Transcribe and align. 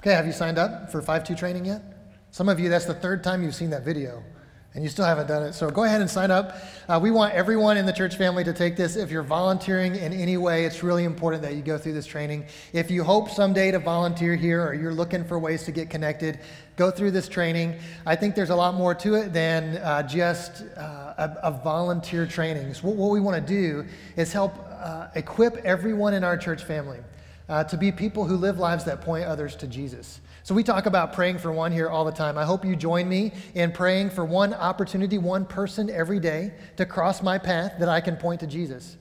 Okay, 0.00 0.12
have 0.12 0.24
you 0.24 0.32
signed 0.32 0.58
up 0.58 0.90
for 0.90 1.02
5 1.02 1.24
2 1.24 1.34
training 1.34 1.66
yet? 1.66 1.82
Some 2.30 2.48
of 2.48 2.58
you, 2.58 2.70
that's 2.70 2.86
the 2.86 2.94
third 2.94 3.22
time 3.22 3.42
you've 3.42 3.54
seen 3.54 3.68
that 3.68 3.84
video 3.84 4.22
and 4.72 4.82
you 4.82 4.88
still 4.88 5.04
haven't 5.04 5.26
done 5.26 5.42
it. 5.42 5.52
So 5.52 5.68
go 5.68 5.84
ahead 5.84 6.00
and 6.00 6.08
sign 6.08 6.30
up. 6.30 6.56
Uh, 6.88 6.98
we 7.02 7.10
want 7.10 7.34
everyone 7.34 7.76
in 7.76 7.84
the 7.84 7.92
church 7.92 8.16
family 8.16 8.42
to 8.44 8.54
take 8.54 8.78
this. 8.78 8.96
If 8.96 9.10
you're 9.10 9.22
volunteering 9.22 9.96
in 9.96 10.14
any 10.14 10.38
way, 10.38 10.64
it's 10.64 10.82
really 10.82 11.04
important 11.04 11.42
that 11.42 11.54
you 11.54 11.60
go 11.60 11.76
through 11.76 11.92
this 11.92 12.06
training. 12.06 12.46
If 12.72 12.90
you 12.90 13.04
hope 13.04 13.28
someday 13.28 13.72
to 13.72 13.78
volunteer 13.78 14.36
here 14.36 14.64
or 14.64 14.72
you're 14.72 14.94
looking 14.94 15.22
for 15.22 15.38
ways 15.38 15.64
to 15.64 15.72
get 15.72 15.90
connected, 15.90 16.38
go 16.76 16.90
through 16.90 17.10
this 17.10 17.28
training. 17.28 17.78
I 18.06 18.16
think 18.16 18.34
there's 18.34 18.48
a 18.48 18.56
lot 18.56 18.76
more 18.76 18.94
to 18.94 19.16
it 19.16 19.34
than 19.34 19.76
uh, 19.76 20.02
just 20.04 20.62
uh, 20.78 21.12
a, 21.18 21.36
a, 21.42 21.60
volunteer 21.62 22.24
training. 22.24 22.72
So 22.72 22.88
what, 22.88 22.96
what, 22.96 23.10
we 23.10 23.20
want 23.20 23.46
to 23.46 23.52
do 23.52 23.84
is 24.16 24.32
help 24.32 24.54
uh, 24.80 25.08
equip 25.14 25.56
everyone 25.58 26.14
in 26.14 26.24
our 26.24 26.38
church 26.38 26.64
family 26.64 27.00
uh, 27.50 27.64
to 27.64 27.76
be 27.76 27.90
people 27.90 28.24
who 28.24 28.36
live 28.36 28.58
lives 28.58 28.84
that 28.84 29.00
point 29.00 29.24
others 29.24 29.56
to 29.56 29.66
Jesus. 29.66 30.20
So 30.44 30.54
we 30.54 30.62
talk 30.62 30.86
about 30.86 31.12
praying 31.12 31.38
for 31.38 31.50
one 31.50 31.72
here 31.72 31.88
all 31.88 32.04
the 32.04 32.12
time. 32.12 32.38
I 32.38 32.44
hope 32.44 32.64
you 32.64 32.76
join 32.76 33.08
me 33.08 33.32
in 33.54 33.72
praying 33.72 34.10
for 34.10 34.24
one 34.24 34.54
opportunity, 34.54 35.18
one 35.18 35.44
person 35.44 35.90
every 35.90 36.20
day 36.20 36.54
to 36.76 36.86
cross 36.86 37.22
my 37.22 37.38
path 37.38 37.74
that 37.80 37.88
I 37.88 38.00
can 38.00 38.16
point 38.16 38.40
to 38.40 38.46
Jesus. 38.46 38.96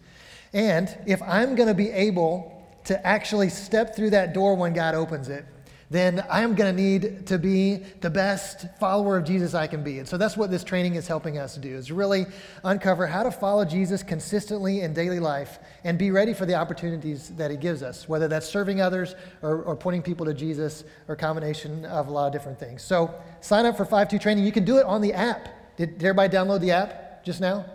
And 0.52 0.98
if 1.05 1.21
I'm 1.21 1.54
going 1.54 1.70
to 1.70 1.76
be 1.76 1.91
able 1.91 2.67
to 2.85 3.07
actually 3.07 3.49
step 3.49 3.95
through 3.95 4.09
that 4.09 4.34
door 4.34 4.55
when 4.55 4.73
God 4.73 4.95
opens 4.95 5.29
it, 5.29 5.45
then 5.91 6.23
I 6.29 6.41
am 6.41 6.53
going 6.53 6.75
to 6.75 6.81
need 6.81 7.25
to 7.27 7.39
be 7.39 7.77
the 8.02 8.09
best 8.11 8.67
follower 8.79 9.17
of 9.17 9.23
Jesus 9.23 9.55
I 9.55 9.66
can 9.66 9.84
be. 9.84 9.98
And 9.98 10.07
so 10.07 10.17
that's 10.17 10.38
what 10.38 10.52
this 10.52 10.63
training 10.63 10.95
is 10.95 11.07
helping 11.07 11.39
us 11.39 11.55
do, 11.55 11.70
is 11.70 11.91
really 11.91 12.27
uncover 12.63 13.07
how 13.07 13.23
to 13.23 13.31
follow 13.31 13.65
Jesus 13.65 14.03
consistently 14.03 14.81
in 14.81 14.93
daily 14.93 15.20
life 15.20 15.57
and 15.84 15.98
be 15.98 16.12
ready 16.12 16.34
for 16.34 16.45
the 16.45 16.53
opportunities 16.53 17.29
that 17.29 17.49
he 17.49 17.57
gives 17.57 17.81
us, 17.81 18.07
whether 18.07 18.27
that's 18.27 18.48
serving 18.48 18.81
others 18.81 19.15
or, 19.41 19.63
or 19.63 19.75
pointing 19.75 20.03
people 20.03 20.27
to 20.27 20.34
Jesus 20.34 20.84
or 21.07 21.15
combination 21.15 21.85
of 21.85 22.07
a 22.07 22.12
lot 22.12 22.27
of 22.27 22.34
different 22.34 22.59
things. 22.59 22.84
So 22.84 23.13
sign 23.41 23.65
up 23.65 23.76
for 23.76 23.85
5-2 23.85 24.21
training. 24.21 24.46
You 24.46 24.51
can 24.51 24.65
do 24.65 24.77
it 24.77 24.85
on 24.85 25.01
the 25.01 25.13
app. 25.13 25.76
Did, 25.76 25.98
did 25.98 26.05
everybody 26.05 26.35
download 26.35 26.62
the 26.62 26.71
app 26.71 27.24
just 27.24 27.41
now? 27.41 27.65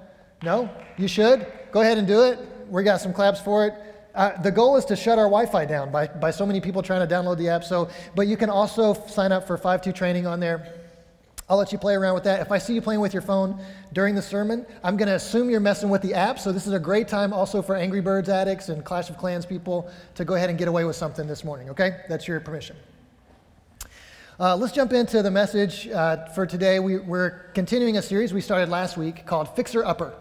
No? 0.42 0.70
You 0.98 1.08
should. 1.08 1.46
Go 1.72 1.80
ahead 1.80 1.98
and 1.98 2.06
do 2.06 2.22
it. 2.22 2.38
We 2.68 2.84
got 2.84 3.00
some 3.00 3.12
claps 3.12 3.40
for 3.40 3.66
it. 3.66 3.74
Uh, 4.14 4.40
the 4.42 4.50
goal 4.50 4.76
is 4.76 4.84
to 4.84 4.94
shut 4.94 5.18
our 5.18 5.24
Wi-Fi 5.24 5.64
down 5.64 5.90
by, 5.90 6.06
by 6.06 6.30
so 6.30 6.46
many 6.46 6.60
people 6.60 6.82
trying 6.82 7.06
to 7.06 7.12
download 7.12 7.36
the 7.36 7.48
app. 7.48 7.64
So, 7.64 7.88
but 8.14 8.28
you 8.28 8.36
can 8.36 8.48
also 8.48 8.94
sign 9.08 9.32
up 9.32 9.46
for 9.46 9.58
5.2 9.58 9.94
training 9.94 10.26
on 10.26 10.38
there. 10.38 10.72
I'll 11.48 11.58
let 11.58 11.72
you 11.72 11.78
play 11.78 11.94
around 11.94 12.14
with 12.14 12.24
that. 12.24 12.40
If 12.40 12.50
I 12.50 12.58
see 12.58 12.74
you 12.74 12.80
playing 12.80 13.00
with 13.00 13.12
your 13.12 13.20
phone 13.20 13.60
during 13.92 14.14
the 14.14 14.22
sermon, 14.22 14.64
I'm 14.82 14.96
going 14.96 15.08
to 15.08 15.14
assume 15.14 15.50
you're 15.50 15.60
messing 15.60 15.90
with 15.90 16.00
the 16.00 16.14
app. 16.14 16.38
So 16.38 16.52
this 16.52 16.66
is 16.66 16.72
a 16.72 16.78
great 16.78 17.06
time 17.06 17.34
also 17.34 17.60
for 17.60 17.74
Angry 17.76 18.00
Birds 18.00 18.30
addicts 18.30 18.70
and 18.70 18.82
Clash 18.82 19.10
of 19.10 19.18
Clans 19.18 19.44
people 19.44 19.90
to 20.14 20.24
go 20.24 20.34
ahead 20.34 20.48
and 20.48 20.58
get 20.58 20.68
away 20.68 20.84
with 20.84 20.96
something 20.96 21.26
this 21.26 21.44
morning. 21.44 21.68
Okay, 21.70 22.00
that's 22.08 22.26
your 22.26 22.40
permission. 22.40 22.76
Uh, 24.40 24.56
let's 24.56 24.72
jump 24.72 24.92
into 24.92 25.22
the 25.22 25.30
message 25.30 25.86
uh, 25.88 26.24
for 26.28 26.46
today. 26.46 26.78
We, 26.78 26.98
we're 26.98 27.50
continuing 27.52 27.98
a 27.98 28.02
series 28.02 28.32
we 28.32 28.40
started 28.40 28.70
last 28.70 28.96
week 28.96 29.26
called 29.26 29.54
Fixer 29.54 29.84
Upper. 29.84 30.14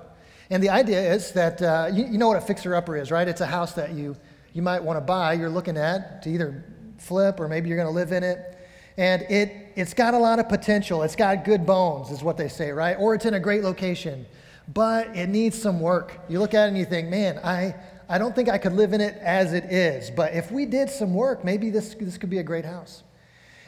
And 0.49 0.61
the 0.61 0.69
idea 0.69 1.13
is 1.13 1.31
that 1.31 1.61
uh, 1.61 1.89
you, 1.91 2.05
you, 2.05 2.17
know 2.17 2.27
what 2.27 2.38
a 2.38 2.41
fixer 2.41 2.75
upper 2.75 2.97
is, 2.97 3.11
right? 3.11 3.27
It's 3.27 3.41
a 3.41 3.45
house 3.45 3.73
that 3.73 3.94
you, 3.94 4.16
you 4.53 4.61
might 4.61 4.83
want 4.83 4.97
to 4.97 5.02
buy, 5.02 5.33
you're 5.33 5.50
looking 5.50 5.77
at 5.77 6.22
to 6.23 6.30
either 6.30 6.63
flip 6.97 7.39
or 7.39 7.47
maybe 7.47 7.69
you're 7.69 7.77
going 7.77 7.88
to 7.88 7.94
live 7.94 8.11
in 8.11 8.23
it. 8.23 8.58
And 8.97 9.23
it, 9.23 9.72
it's 9.75 9.94
got 9.94 10.13
a 10.13 10.17
lot 10.17 10.39
of 10.39 10.50
potential. 10.50 11.02
It's 11.03 11.16
got 11.16 11.45
good 11.45 11.66
bones, 11.66 12.11
is 12.11 12.22
what 12.22 12.38
they 12.38 12.47
say, 12.47 12.72
right? 12.72 12.95
Or 13.00 13.16
it's 13.16 13.25
in 13.25 13.33
a 13.33 13.39
great 13.39 13.63
location, 13.63 14.25
but 14.73 15.16
it 15.16 15.27
needs 15.30 15.59
some 15.59 15.80
work. 15.80 16.19
You 16.30 16.39
look 16.39 16.53
at 16.53 16.66
it 16.66 16.67
and 16.69 16.78
you 16.78 16.85
think, 16.85 17.09
man, 17.09 17.39
I, 17.39 17.75
I 18.07 18.17
don't 18.17 18.35
think 18.35 18.50
I 18.50 18.57
could 18.57 18.73
live 18.73 18.94
in 18.94 19.02
it 19.02 19.16
as 19.16 19.53
it 19.53 19.66
is. 19.66 20.11
But 20.11 20.33
if 20.33 20.52
we 20.52 20.66
did 20.66 20.89
some 20.89 21.13
work, 21.13 21.44
maybe 21.44 21.69
this, 21.69 21.95
this 21.95 22.17
could 22.17 22.30
be 22.30 22.38
a 22.38 22.44
great 22.44 22.66
house. 22.66 23.03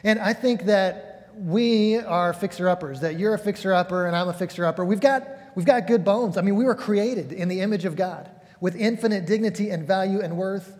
And 0.04 0.20
I 0.20 0.32
think 0.32 0.66
that 0.66 1.15
we 1.36 1.98
are 1.98 2.32
fixer 2.32 2.68
uppers, 2.68 3.00
that 3.00 3.18
you're 3.18 3.34
a 3.34 3.38
fixer 3.38 3.74
upper 3.74 4.06
and 4.06 4.16
I'm 4.16 4.28
a 4.28 4.32
fixer 4.32 4.64
upper. 4.64 4.84
We've 4.84 5.00
got 5.00 5.26
We've 5.56 5.64
got 5.64 5.86
good 5.86 6.04
bones. 6.04 6.36
I 6.36 6.42
mean, 6.42 6.54
we 6.54 6.66
were 6.66 6.74
created 6.74 7.32
in 7.32 7.48
the 7.48 7.62
image 7.62 7.86
of 7.86 7.96
God 7.96 8.30
with 8.60 8.76
infinite 8.76 9.24
dignity 9.24 9.70
and 9.70 9.86
value 9.86 10.20
and 10.20 10.36
worth. 10.36 10.78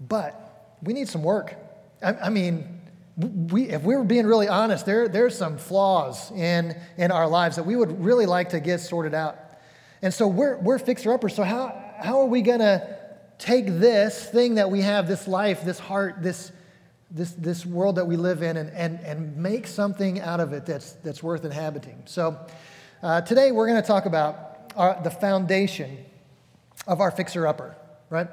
But 0.00 0.78
we 0.82 0.94
need 0.94 1.08
some 1.08 1.24
work. 1.24 1.56
I, 2.00 2.14
I 2.14 2.28
mean, 2.30 2.80
we, 3.16 3.64
if 3.64 3.82
we 3.82 3.96
were 3.96 4.04
being 4.04 4.24
really 4.24 4.46
honest, 4.46 4.86
there, 4.86 5.08
there's 5.08 5.36
some 5.36 5.58
flaws 5.58 6.30
in, 6.30 6.80
in 6.96 7.10
our 7.10 7.26
lives 7.26 7.56
that 7.56 7.64
we 7.64 7.74
would 7.74 8.02
really 8.02 8.24
like 8.24 8.50
to 8.50 8.60
get 8.60 8.78
sorted 8.78 9.14
out. 9.14 9.36
And 10.00 10.14
so 10.14 10.28
we're, 10.28 10.56
we're 10.58 10.78
fixer 10.78 11.12
uppers. 11.12 11.34
So, 11.34 11.42
how, 11.42 11.76
how 11.98 12.20
are 12.20 12.26
we 12.26 12.42
going 12.42 12.60
to 12.60 12.98
take 13.38 13.66
this 13.66 14.30
thing 14.30 14.54
that 14.54 14.70
we 14.70 14.82
have, 14.82 15.08
this 15.08 15.26
life, 15.26 15.64
this 15.64 15.80
heart, 15.80 16.22
this, 16.22 16.52
this, 17.10 17.32
this 17.32 17.66
world 17.66 17.96
that 17.96 18.06
we 18.06 18.16
live 18.16 18.42
in, 18.42 18.56
and, 18.56 18.70
and, 18.70 19.00
and 19.00 19.36
make 19.36 19.66
something 19.66 20.20
out 20.20 20.40
of 20.40 20.52
it 20.52 20.66
that's, 20.66 20.92
that's 20.92 21.22
worth 21.22 21.44
inhabiting? 21.44 22.02
So, 22.06 22.38
uh, 23.02 23.22
today, 23.22 23.50
we're 23.50 23.66
going 23.66 23.80
to 23.80 23.86
talk 23.86 24.06
about 24.06 24.72
our, 24.76 25.00
the 25.02 25.10
foundation 25.10 26.04
of 26.86 27.00
our 27.00 27.10
fixer 27.10 27.46
upper, 27.46 27.76
right? 28.10 28.28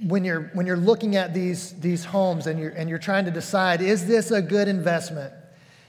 When 0.00 0.24
you're, 0.24 0.50
when 0.54 0.66
you're 0.66 0.76
looking 0.76 1.16
at 1.16 1.34
these, 1.34 1.72
these 1.80 2.04
homes 2.04 2.46
and 2.46 2.58
you're, 2.58 2.70
and 2.70 2.88
you're 2.88 2.98
trying 2.98 3.24
to 3.24 3.30
decide, 3.30 3.80
is 3.80 4.06
this 4.06 4.30
a 4.30 4.40
good 4.40 4.68
investment? 4.68 5.32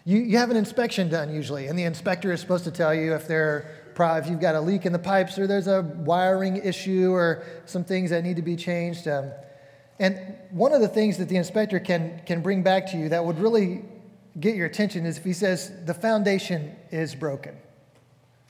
You, 0.06 0.20
you 0.20 0.38
have 0.38 0.52
an 0.52 0.58
inspection 0.58 1.10
done 1.10 1.34
usually, 1.34 1.68
and 1.68 1.80
the 1.80 1.84
inspector 1.84 2.32
is 2.32 2.42
supposed 2.42 2.66
to 2.66 2.72
tell 2.72 2.94
you 2.94 3.14
if, 3.14 3.28
they're, 3.28 3.70
if 3.98 4.28
you've 4.28 4.42
got 4.42 4.56
a 4.56 4.62
leak 4.62 4.86
in 4.86 4.92
the 4.92 5.00
pipes 5.00 5.40
or 5.40 5.48
there's 5.48 5.68
a 5.68 5.82
wiring 5.82 6.58
issue 6.58 7.12
or 7.12 7.44
some 7.66 7.84
things 7.84 8.10
that 8.10 8.24
need 8.24 8.36
to 8.36 8.42
be 8.42 8.56
changed. 8.56 9.08
Um, 9.08 9.32
and 10.00 10.36
one 10.50 10.74
of 10.74 10.82
the 10.82 10.88
things 10.88 11.18
that 11.18 11.30
the 11.30 11.36
inspector 11.38 11.80
can, 11.80 12.22
can 12.26 12.42
bring 12.42 12.64
back 12.64 12.92
to 12.92 12.98
you 12.98 13.10
that 13.10 13.24
would 13.24 13.40
really 13.40 13.84
get 14.40 14.56
your 14.56 14.66
attention 14.66 15.06
is 15.06 15.18
if 15.18 15.24
he 15.24 15.34
says 15.34 15.72
the 15.86 15.94
foundation 15.94 16.76
is 16.92 17.14
broken. 17.14 17.56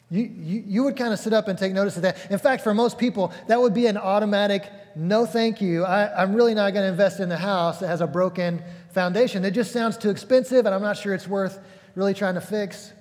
You, 0.09 0.23
you, 0.23 0.63
you 0.67 0.83
would 0.83 0.95
kind 0.95 1.11
of 1.11 1.19
sit 1.19 1.33
up 1.33 1.47
and 1.47 1.57
take 1.57 1.73
notice 1.73 1.95
of 1.95 2.03
that. 2.03 2.31
In 2.31 2.37
fact, 2.37 2.63
for 2.63 2.73
most 2.73 2.97
people, 2.97 3.33
that 3.47 3.59
would 3.59 3.73
be 3.73 3.87
an 3.87 3.97
automatic 3.97 4.71
no 4.95 5.25
thank 5.25 5.59
you. 5.59 5.83
I, 5.83 6.21
I'm 6.21 6.35
really 6.35 6.53
not 6.53 6.71
going 6.73 6.83
to 6.85 6.91
invest 6.91 7.19
in 7.19 7.31
a 7.31 7.37
house 7.37 7.79
that 7.79 7.87
has 7.87 8.01
a 8.01 8.07
broken 8.07 8.63
foundation. 8.91 9.43
It 9.43 9.51
just 9.51 9.71
sounds 9.71 9.97
too 9.97 10.11
expensive, 10.11 10.65
and 10.65 10.75
I'm 10.75 10.83
not 10.83 10.97
sure 10.97 11.13
it's 11.13 11.27
worth 11.27 11.59
really 11.95 12.13
trying 12.13 12.35
to 12.35 12.41
fix. 12.41 12.93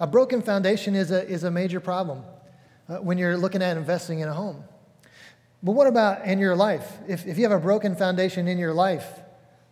A 0.00 0.06
broken 0.06 0.40
foundation 0.40 0.94
is 0.94 1.10
a, 1.10 1.26
is 1.28 1.44
a 1.44 1.50
major 1.50 1.80
problem 1.80 2.24
uh, 2.88 2.96
when 2.96 3.18
you're 3.18 3.36
looking 3.36 3.62
at 3.62 3.76
investing 3.76 4.20
in 4.20 4.28
a 4.28 4.32
home. 4.32 4.64
But 5.64 5.72
what 5.72 5.86
about 5.86 6.26
in 6.26 6.38
your 6.38 6.54
life? 6.54 6.98
If, 7.08 7.26
if 7.26 7.38
you 7.38 7.44
have 7.44 7.52
a 7.52 7.58
broken 7.58 7.96
foundation 7.96 8.48
in 8.48 8.58
your 8.58 8.74
life, 8.74 9.06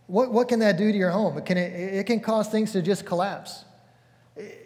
what, 0.07 0.33
what 0.33 0.49
can 0.49 0.61
that 0.61 0.79
do 0.79 0.91
to 0.91 0.97
your 0.97 1.11
home? 1.11 1.37
It 1.37 1.45
can, 1.45 1.59
it, 1.59 1.95
it 1.95 2.07
can 2.07 2.19
cause 2.21 2.49
things 2.49 2.73
to 2.73 2.81
just 2.81 3.05
collapse. 3.05 3.67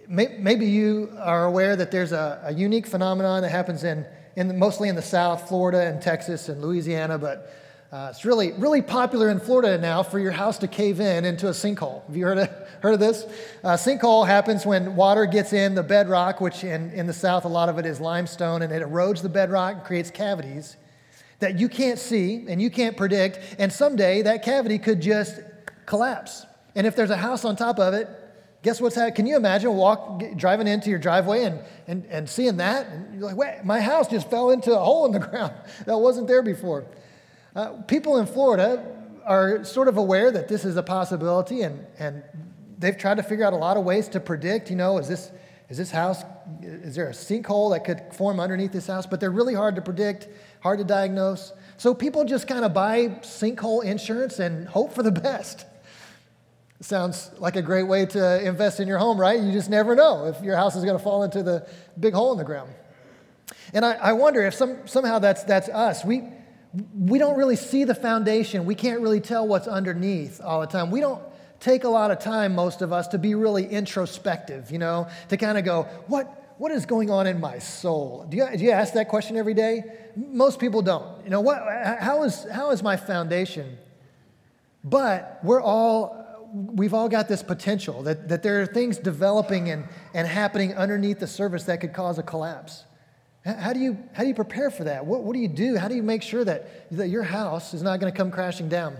Maybe 0.08 0.66
you 0.66 1.12
are 1.18 1.44
aware 1.44 1.74
that 1.74 1.90
there's 1.90 2.12
a, 2.12 2.40
a 2.44 2.54
unique 2.54 2.86
phenomenon 2.86 3.42
that 3.42 3.50
happens 3.50 3.82
in, 3.82 4.06
in 4.36 4.56
mostly 4.56 4.88
in 4.88 4.94
the 4.94 5.02
South, 5.02 5.48
Florida 5.48 5.80
and 5.80 6.00
Texas 6.00 6.48
and 6.48 6.62
Louisiana, 6.62 7.18
but 7.18 7.52
uh, 7.90 8.08
it's 8.10 8.24
really, 8.24 8.52
really 8.52 8.82
popular 8.82 9.28
in 9.28 9.40
Florida 9.40 9.78
now 9.78 10.04
for 10.04 10.20
your 10.20 10.30
house 10.30 10.58
to 10.58 10.68
cave 10.68 11.00
in 11.00 11.24
into 11.24 11.48
a 11.48 11.52
sinkhole. 11.52 12.06
Have 12.06 12.16
you 12.16 12.24
heard 12.24 12.38
of, 12.38 12.48
heard 12.82 12.94
of 12.94 13.00
this? 13.00 13.24
Uh, 13.64 13.70
sinkhole 13.70 14.24
happens 14.28 14.64
when 14.64 14.94
water 14.94 15.26
gets 15.26 15.52
in 15.52 15.74
the 15.74 15.82
bedrock, 15.82 16.40
which 16.40 16.62
in, 16.62 16.92
in 16.92 17.08
the 17.08 17.12
South, 17.12 17.44
a 17.44 17.48
lot 17.48 17.68
of 17.68 17.78
it 17.78 17.86
is 17.86 18.00
limestone, 18.00 18.62
and 18.62 18.72
it 18.72 18.80
erodes 18.80 19.22
the 19.22 19.28
bedrock 19.28 19.74
and 19.74 19.84
creates 19.84 20.12
cavities 20.12 20.76
that 21.38 21.58
you 21.58 21.68
can't 21.68 21.98
see 21.98 22.44
and 22.48 22.60
you 22.60 22.70
can't 22.70 22.96
predict. 22.96 23.38
And 23.58 23.72
someday 23.72 24.22
that 24.22 24.42
cavity 24.42 24.78
could 24.78 25.00
just 25.00 25.40
collapse. 25.84 26.46
And 26.74 26.86
if 26.86 26.96
there's 26.96 27.10
a 27.10 27.16
house 27.16 27.44
on 27.44 27.56
top 27.56 27.78
of 27.78 27.94
it, 27.94 28.08
Guess 28.66 28.80
what's 28.80 28.96
happening? 28.96 29.14
Can 29.14 29.26
you 29.26 29.36
imagine 29.36 29.76
walk, 29.76 30.24
driving 30.34 30.66
into 30.66 30.90
your 30.90 30.98
driveway 30.98 31.44
and, 31.44 31.60
and, 31.86 32.04
and 32.06 32.28
seeing 32.28 32.56
that? 32.56 32.88
And 32.88 33.14
you're 33.14 33.22
like, 33.22 33.36
wait, 33.36 33.64
my 33.64 33.80
house 33.80 34.08
just 34.08 34.28
fell 34.28 34.50
into 34.50 34.76
a 34.76 34.82
hole 34.82 35.06
in 35.06 35.12
the 35.12 35.18
ground 35.28 35.52
that 35.84 35.96
wasn't 35.96 36.26
there 36.26 36.42
before. 36.42 36.84
Uh, 37.54 37.74
people 37.82 38.16
in 38.16 38.26
Florida 38.26 38.84
are 39.24 39.62
sort 39.62 39.86
of 39.86 39.98
aware 39.98 40.32
that 40.32 40.48
this 40.48 40.64
is 40.64 40.76
a 40.76 40.82
possibility, 40.82 41.62
and, 41.62 41.86
and 42.00 42.24
they've 42.76 42.98
tried 42.98 43.18
to 43.18 43.22
figure 43.22 43.44
out 43.44 43.52
a 43.52 43.56
lot 43.56 43.76
of 43.76 43.84
ways 43.84 44.08
to 44.08 44.18
predict, 44.18 44.68
you 44.68 44.74
know, 44.74 44.98
is 44.98 45.06
this, 45.06 45.30
is 45.68 45.78
this 45.78 45.92
house, 45.92 46.24
is 46.60 46.96
there 46.96 47.08
a 47.08 47.12
sinkhole 47.12 47.70
that 47.72 47.84
could 47.84 48.12
form 48.16 48.40
underneath 48.40 48.72
this 48.72 48.88
house? 48.88 49.06
But 49.06 49.20
they're 49.20 49.30
really 49.30 49.54
hard 49.54 49.76
to 49.76 49.80
predict, 49.80 50.26
hard 50.60 50.78
to 50.78 50.84
diagnose. 50.84 51.52
So 51.76 51.94
people 51.94 52.24
just 52.24 52.48
kind 52.48 52.64
of 52.64 52.72
buy 52.72 53.08
sinkhole 53.20 53.84
insurance 53.84 54.38
and 54.38 54.66
hope 54.68 54.94
for 54.94 55.02
the 55.02 55.12
best. 55.22 55.66
Sounds 56.80 57.30
like 57.38 57.56
a 57.56 57.62
great 57.62 57.84
way 57.84 58.04
to 58.06 58.46
invest 58.46 58.80
in 58.80 58.88
your 58.88 58.98
home, 58.98 59.18
right? 59.18 59.40
You 59.40 59.50
just 59.52 59.70
never 59.70 59.94
know 59.94 60.26
if 60.26 60.42
your 60.42 60.56
house 60.56 60.76
is 60.76 60.84
going 60.84 60.96
to 60.96 61.02
fall 61.02 61.22
into 61.22 61.42
the 61.42 61.66
big 61.98 62.12
hole 62.12 62.32
in 62.32 62.38
the 62.38 62.44
ground. 62.44 62.70
And 63.72 63.84
I, 63.84 63.92
I 63.94 64.12
wonder 64.12 64.42
if 64.42 64.54
some, 64.54 64.86
somehow 64.86 65.18
that's, 65.18 65.44
that's 65.44 65.68
us. 65.68 66.04
We, 66.04 66.24
we 66.94 67.18
don't 67.18 67.38
really 67.38 67.56
see 67.56 67.84
the 67.84 67.94
foundation. 67.94 68.66
We 68.66 68.74
can't 68.74 69.00
really 69.00 69.20
tell 69.20 69.48
what's 69.48 69.66
underneath 69.66 70.40
all 70.42 70.60
the 70.60 70.66
time. 70.66 70.90
We 70.90 71.00
don't 71.00 71.22
take 71.60 71.84
a 71.84 71.88
lot 71.88 72.10
of 72.10 72.18
time, 72.18 72.54
most 72.54 72.82
of 72.82 72.92
us, 72.92 73.08
to 73.08 73.18
be 73.18 73.34
really 73.34 73.66
introspective, 73.66 74.70
you 74.70 74.78
know, 74.78 75.08
to 75.30 75.36
kind 75.36 75.56
of 75.56 75.64
go, 75.64 75.84
what, 76.06 76.54
what 76.58 76.72
is 76.72 76.84
going 76.84 77.10
on 77.10 77.26
in 77.26 77.40
my 77.40 77.58
soul? 77.58 78.26
Do 78.28 78.36
you, 78.36 78.46
do 78.56 78.62
you 78.62 78.70
ask 78.70 78.94
that 78.94 79.08
question 79.08 79.36
every 79.36 79.54
day? 79.54 79.84
Most 80.16 80.58
people 80.58 80.80
don't. 80.80 81.22
You 81.24 81.30
know, 81.30 81.40
what, 81.40 81.58
how, 82.00 82.22
is, 82.22 82.46
how 82.50 82.70
is 82.70 82.82
my 82.82 82.96
foundation? 82.96 83.76
But 84.82 85.40
we're 85.42 85.60
all, 85.60 86.48
we've 86.52 86.94
all 86.94 87.08
got 87.08 87.28
this 87.28 87.42
potential 87.42 88.02
that, 88.04 88.28
that 88.28 88.42
there 88.42 88.62
are 88.62 88.66
things 88.66 88.98
developing 88.98 89.68
and, 89.68 89.84
and 90.14 90.26
happening 90.26 90.74
underneath 90.74 91.18
the 91.18 91.26
surface 91.26 91.64
that 91.64 91.80
could 91.80 91.92
cause 91.92 92.18
a 92.18 92.22
collapse. 92.22 92.84
How 93.44 93.72
do 93.72 93.78
you, 93.78 93.98
how 94.12 94.22
do 94.22 94.28
you 94.28 94.34
prepare 94.34 94.70
for 94.70 94.84
that? 94.84 95.04
What, 95.04 95.22
what 95.22 95.34
do 95.34 95.38
you 95.38 95.48
do? 95.48 95.76
How 95.76 95.86
do 95.86 95.94
you 95.94 96.02
make 96.02 96.22
sure 96.22 96.44
that, 96.44 96.90
that 96.92 97.08
your 97.08 97.22
house 97.22 97.74
is 97.74 97.82
not 97.82 98.00
going 98.00 98.10
to 98.10 98.16
come 98.16 98.30
crashing 98.30 98.68
down? 98.68 98.96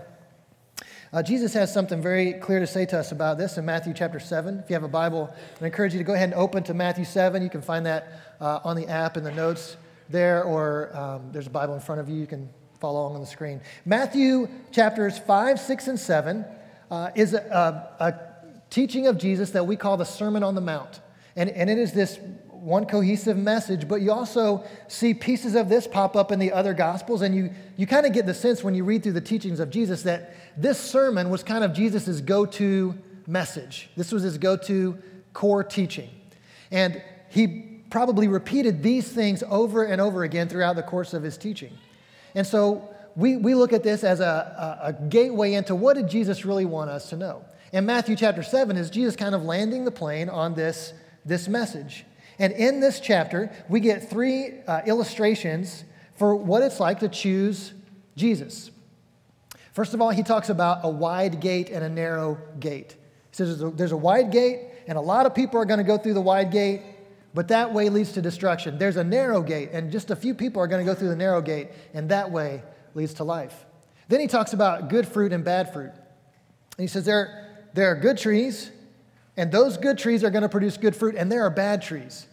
Uh, 1.13 1.23
Jesus 1.23 1.55
has 1.55 1.73
something 1.73 2.03
very 2.03 2.35
clear 2.35 2.61
to 2.61 2.67
say 2.67 2.85
to 2.87 2.99
us 2.99 3.11
about 3.11 3.39
this 3.39 3.59
in 3.59 3.65
Matthew 3.65 3.95
chapter 3.95 4.21
7. 4.21 4.59
If 4.59 4.69
you 4.69 4.75
have 4.75 4.83
a 4.83 4.89
Bible, 4.89 5.35
I 5.61 5.65
encourage 5.65 5.95
you 5.95 5.99
to 5.99 6.05
go 6.05 6.15
ahead 6.15 6.29
and 6.29 6.35
open 6.35 6.63
to 6.65 6.75
Matthew 6.75 7.05
7. 7.05 7.43
You 7.43 7.49
can 7.49 7.63
find 7.63 7.87
that 7.87 8.37
uh, 8.41 8.61
on 8.65 8.77
the 8.77 8.87
app 8.89 9.17
in 9.17 9.25
the 9.25 9.33
notes 9.33 9.77
there, 10.09 10.45
or 10.45 10.97
um, 10.97 11.31
there's 11.33 11.47
a 11.47 11.51
Bible 11.51 11.75
in 11.75 11.81
front 11.81 12.01
of 12.01 12.09
you. 12.09 12.17
You 12.17 12.27
can 12.27 12.49
follow 12.79 13.01
along 13.01 13.15
on 13.15 13.21
the 13.21 13.27
screen. 13.27 13.61
Matthew 13.85 14.49
chapters 14.71 15.19
5, 15.19 15.59
6, 15.59 15.89
and 15.89 15.99
7 15.99 16.45
uh, 16.91 17.11
is 17.15 17.35
a, 17.35 17.89
a, 18.01 18.05
a, 18.05 18.21
teaching 18.69 19.07
of 19.07 19.17
Jesus 19.17 19.53
that 19.53 19.65
we 19.65 19.77
call 19.77 19.97
the 19.97 20.05
Sermon 20.05 20.43
on 20.43 20.55
the 20.55 20.61
Mount. 20.61 21.01
And, 21.37 21.49
and 21.51 21.71
it 21.71 21.79
is 21.79 21.93
this 21.93 22.19
one 22.51 22.85
cohesive 22.85 23.37
message, 23.37 23.87
but 23.87 24.01
you 24.03 24.11
also 24.11 24.65
see 24.89 25.15
pieces 25.15 25.55
of 25.55 25.69
this 25.69 25.87
pop 25.87 26.17
up 26.17 26.33
in 26.33 26.39
the 26.41 26.53
other 26.53 26.75
gospels, 26.75 27.23
and 27.23 27.35
you, 27.35 27.51
you 27.77 27.87
kind 27.87 28.07
of 28.07 28.13
get 28.13 28.27
the 28.27 28.35
sense 28.35 28.65
when 28.65 28.75
you 28.75 28.83
read 28.85 29.05
through 29.05 29.13
the 29.13 29.21
teachings 29.21 29.61
of 29.61 29.71
Jesus 29.71 30.03
that 30.03 30.35
this 30.57 30.79
sermon 30.79 31.31
was 31.31 31.45
kind 31.45 31.63
of 31.63 31.73
Jesus' 31.73 32.21
go 32.21 32.45
to 32.45 32.99
message. 33.27 33.89
This 33.97 34.11
was 34.11 34.25
his 34.25 34.37
go 34.37 34.57
to 34.57 34.99
core 35.33 35.63
teaching. 35.63 36.11
And 36.71 37.03
he 37.29 37.76
probably 37.91 38.29
repeated 38.29 38.83
these 38.83 39.09
things 39.09 39.43
over 39.49 39.85
and 39.85 40.01
over 40.01 40.25
again 40.25 40.49
throughout 40.49 40.77
the 40.77 40.83
course 40.83 41.15
of 41.15 41.23
his 41.23 41.37
teaching. 41.37 41.77
And 42.35 42.47
so 42.47 42.89
we, 43.15 43.37
we 43.37 43.55
look 43.55 43.73
at 43.73 43.83
this 43.83 44.05
as 44.05 44.21
a, 44.21 44.79
a, 44.83 44.89
a 44.89 44.93
gateway 44.93 45.55
into 45.55 45.75
what 45.75 45.97
did 45.97 46.09
Jesus 46.09 46.45
really 46.45 46.65
want 46.65 46.91
us 46.91 47.09
to 47.11 47.17
know. 47.17 47.45
And 47.73 47.87
Matthew 47.87 48.17
chapter 48.17 48.43
7 48.43 48.77
is 48.77 48.91
Jesus 48.91 49.17
kind 49.17 49.35
of 49.35 49.43
landing 49.43 49.85
the 49.85 49.91
plane 49.91 50.29
on 50.29 50.55
this, 50.55 50.93
this 51.25 51.49
message. 51.49 52.05
And 52.39 52.53
in 52.53 52.81
this 52.81 53.01
chapter, 53.01 53.51
we 53.69 53.81
get 53.81 54.11
three 54.11 54.61
uh, 54.67 54.83
illustrations 54.87 55.85
for 56.17 56.35
what 56.35 56.63
it's 56.63 56.81
like 56.81 57.01
to 57.01 57.09
choose 57.09 57.73
Jesus. 58.17 58.71
First 59.73 59.95
of 59.95 60.01
all, 60.01 60.11
he 60.11 60.23
talks 60.23 60.49
about 60.49 60.81
a 60.85 60.89
wide 60.89 61.41
gate 61.41 61.71
and 61.71 61.85
a 61.85 61.89
narrow 61.89 62.39
gate. 62.61 62.97
He 63.31 63.37
says 63.37 63.59
there's 63.59 63.73
a, 63.73 63.77
there's 63.77 63.93
a 63.93 63.97
wide 63.97 64.31
gate, 64.31 64.61
and 64.87 64.97
a 64.97 65.01
lot 65.01 65.27
of 65.27 65.35
people 65.35 65.61
are 65.61 65.65
going 65.65 65.79
to 65.79 65.85
go 65.85 65.99
through 65.99 66.15
the 66.15 66.21
wide 66.21 66.51
gate, 66.51 66.83
but 67.37 67.47
that 67.49 67.73
way 67.73 67.89
leads 67.89 68.11
to 68.13 68.23
destruction. 68.23 68.79
There's 68.79 68.97
a 68.97 69.05
narrow 69.05 69.43
gate, 69.43 69.71
and 69.73 69.93
just 69.93 70.11
a 70.11 70.17
few 70.17 70.35
people 70.35 70.61
are 70.61 70.67
going 70.67 70.85
to 70.85 70.91
go 70.91 70.99
through 70.99 71.11
the 71.11 71.17
narrow 71.17 71.41
gate, 71.41 71.69
and 71.95 72.09
that 72.09 72.33
way 72.33 72.65
leads 72.95 73.15
to 73.15 73.25
life. 73.25 73.65
Then 74.09 74.19
he 74.19 74.27
talks 74.27 74.53
about 74.53 74.89
good 74.89 75.07
fruit 75.07 75.33
and 75.33 75.45
bad 75.45 75.73
fruit. 75.73 75.93
And 75.93 76.83
he 76.83 76.89
says 76.89 77.05
there, 77.05 77.69
there 77.75 77.93
are 77.93 77.97
good 77.97 78.19
trees 78.19 78.73
and 79.37 79.53
those 79.53 79.77
good 79.77 79.99
trees 79.99 80.25
are 80.25 80.31
going 80.31 80.43
to 80.43 80.49
produce 80.49 80.77
good 80.77 80.97
fruit, 80.97 81.15
and 81.15 81.31
there 81.31 81.43
are 81.43 81.51
bad 81.51 81.83
trees. 81.83 82.27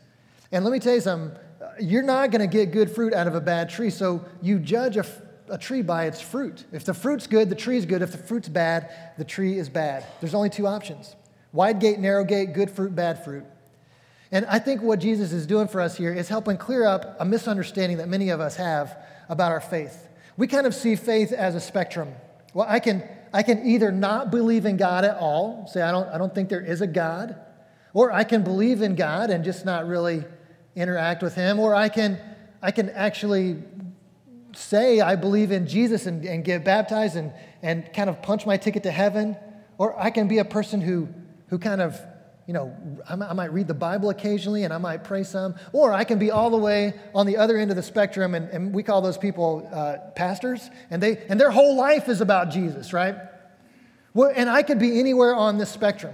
And 0.51 0.63
let 0.63 0.71
me 0.71 0.79
tell 0.79 0.95
you 0.95 1.01
something 1.01 1.38
uh, 1.61 1.71
you're 1.79 2.03
not 2.03 2.31
going 2.31 2.47
to 2.47 2.47
get 2.47 2.71
good 2.71 2.89
fruit 2.89 3.13
out 3.13 3.27
of 3.27 3.35
a 3.35 3.41
bad 3.41 3.69
tree, 3.69 3.89
so 3.89 4.23
you 4.41 4.59
judge 4.59 4.97
a, 4.97 5.05
a 5.50 5.57
tree 5.57 5.81
by 5.81 6.05
its 6.05 6.21
fruit. 6.21 6.63
If 6.71 6.85
the 6.85 6.94
fruit's 6.94 7.27
good, 7.27 7.50
the 7.50 7.55
tree's 7.55 7.85
good. 7.85 8.01
If 8.01 8.11
the 8.11 8.17
fruit's 8.17 8.50
bad, 8.50 8.89
the 9.17 9.25
tree 9.25 9.57
is 9.57 9.69
bad. 9.69 10.05
There's 10.21 10.33
only 10.33 10.50
two 10.50 10.67
options 10.67 11.15
wide 11.51 11.79
gate, 11.79 12.00
narrow 12.00 12.23
gate, 12.23 12.53
good 12.53 12.71
fruit, 12.71 12.95
bad 12.95 13.23
fruit. 13.23 13.45
And 14.33 14.47
I 14.47 14.57
think 14.57 14.81
what 14.81 14.97
Jesus 14.97 15.31
is 15.31 15.45
doing 15.45 15.68
for 15.68 15.80
us 15.80 15.95
here 15.95 16.12
is 16.12 16.27
helping 16.27 16.57
clear 16.57 16.88
up 16.88 17.18
a 17.19 17.24
misunderstanding 17.24 18.00
that 18.00 18.09
many 18.09 18.31
of 18.31 18.41
us 18.41 18.56
have 18.56 18.97
about 19.30 19.51
our 19.51 19.62
faith. 19.62 20.09
We 20.38 20.47
kind 20.47 20.65
of 20.65 20.74
see 20.74 20.95
faith 20.95 21.31
as 21.31 21.53
a 21.53 21.59
spectrum. 21.59 22.12
Well, 22.56 22.65
I 22.68 22.80
can, 22.80 23.07
I 23.31 23.44
can 23.44 23.63
either 23.63 23.91
not 23.91 24.31
believe 24.31 24.65
in 24.65 24.75
God 24.75 25.06
at 25.06 25.18
all, 25.18 25.68
say, 25.71 25.83
I 25.83 25.91
don't, 25.91 26.07
I 26.09 26.18
don't 26.18 26.33
think 26.33 26.50
there 26.50 26.65
is 26.65 26.81
a 26.81 26.88
God, 26.88 27.35
or 27.94 28.12
I 28.12 28.24
can 28.24 28.44
believe 28.44 28.81
in 28.81 28.95
God 28.95 29.30
and 29.30 29.45
just 29.45 29.65
not 29.65 29.85
really 29.85 30.24
interact 30.75 31.21
with 31.21 31.36
Him, 31.36 31.59
or 31.59 31.75
I 31.75 31.88
can, 31.89 32.19
I 32.59 32.71
can 32.71 32.89
actually 32.89 33.62
say 34.56 35.00
I 35.00 35.15
believe 35.15 35.51
in 35.51 35.68
Jesus 35.68 36.07
and, 36.07 36.25
and 36.25 36.44
get 36.44 36.65
baptized 36.65 37.18
and, 37.18 37.31
and 37.62 37.94
kind 37.94 38.09
of 38.09 38.19
punch 38.24 38.47
my 38.47 38.57
ticket 38.57 38.81
to 38.81 38.91
heaven, 38.91 39.38
or 39.77 39.95
I 40.01 40.09
can 40.09 40.27
be 40.27 40.39
a 40.39 40.45
person 40.45 40.81
who, 40.81 41.07
who 41.50 41.59
kind 41.59 41.81
of 41.81 42.00
you 42.45 42.54
know, 42.54 42.75
I 43.10 43.16
might 43.16 43.54
read 43.54 43.68
the 43.68 43.74
Bible 43.74 44.10
occasionally 44.10 44.66
and 44.66 44.74
I 44.74 44.78
might 44.78 45.04
pray 45.04 45.24
some, 45.24 45.56
or 45.72 45.94
I 45.94 46.04
can 46.04 46.19
be 46.19 46.30
all 46.30 46.50
the 46.50 46.57
way 46.57 46.94
on 47.16 47.25
the 47.25 47.38
other 47.38 47.57
end 47.57 47.72
of 47.72 47.78
the 47.78 47.84
spectrum, 47.84 48.36
and, 48.36 48.50
and 48.50 48.74
we 48.74 48.84
call 48.84 49.01
those 49.01 49.18
people 49.18 49.69
uh, 49.72 49.98
pastors, 50.16 50.69
and, 50.90 51.01
they, 51.01 51.18
and 51.30 51.40
their 51.40 51.51
whole 51.51 51.78
life 51.78 52.10
is 52.10 52.19
about 52.19 52.50
Jesus, 52.50 52.92
right? 52.92 53.16
Well, 54.13 54.31
and 54.36 54.50
I 54.50 54.62
could 54.62 54.78
be 54.78 55.00
anywhere 55.00 55.34
on 55.34 55.57
this 55.57 55.72
spectrum. 55.72 56.13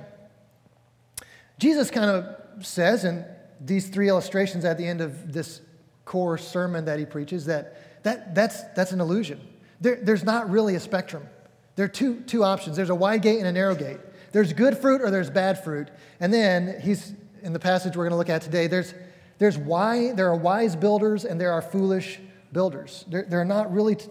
Jesus 1.57 1.89
kind 1.89 2.09
of 2.09 2.65
says 2.65 3.05
in 3.05 3.25
these 3.59 3.89
three 3.89 4.07
illustrations 4.07 4.65
at 4.65 4.77
the 4.77 4.85
end 4.85 5.01
of 5.01 5.33
this 5.33 5.61
core 6.05 6.37
sermon 6.37 6.85
that 6.85 6.99
he 6.99 7.05
preaches 7.05 7.45
that, 7.45 8.03
that 8.03 8.33
that's, 8.35 8.63
that's 8.75 8.91
an 8.91 9.01
illusion. 9.01 9.41
There, 9.81 9.99
there's 10.01 10.23
not 10.23 10.49
really 10.49 10.75
a 10.75 10.79
spectrum. 10.79 11.27
There 11.75 11.85
are 11.85 11.89
two, 11.89 12.21
two 12.21 12.43
options 12.43 12.77
there's 12.77 12.89
a 12.89 12.95
wide 12.95 13.21
gate 13.21 13.39
and 13.39 13.47
a 13.47 13.51
narrow 13.51 13.75
gate. 13.75 13.99
There's 14.31 14.53
good 14.53 14.77
fruit 14.77 15.01
or 15.01 15.11
there's 15.11 15.29
bad 15.29 15.63
fruit. 15.63 15.89
And 16.19 16.33
then 16.33 16.79
he's 16.81 17.13
in 17.41 17.53
the 17.53 17.59
passage 17.59 17.95
we're 17.95 18.03
going 18.03 18.11
to 18.11 18.17
look 18.17 18.29
at 18.29 18.41
today, 18.41 18.67
there's, 18.67 18.93
there's 19.37 19.57
why, 19.57 20.11
there 20.11 20.27
are 20.27 20.35
wise 20.35 20.75
builders 20.75 21.25
and 21.25 21.39
there 21.39 21.51
are 21.51 21.61
foolish 21.61 22.19
builders. 22.51 23.05
There, 23.07 23.25
there 23.27 23.39
are 23.39 23.45
not 23.45 23.71
really 23.73 23.95
t- 23.95 24.07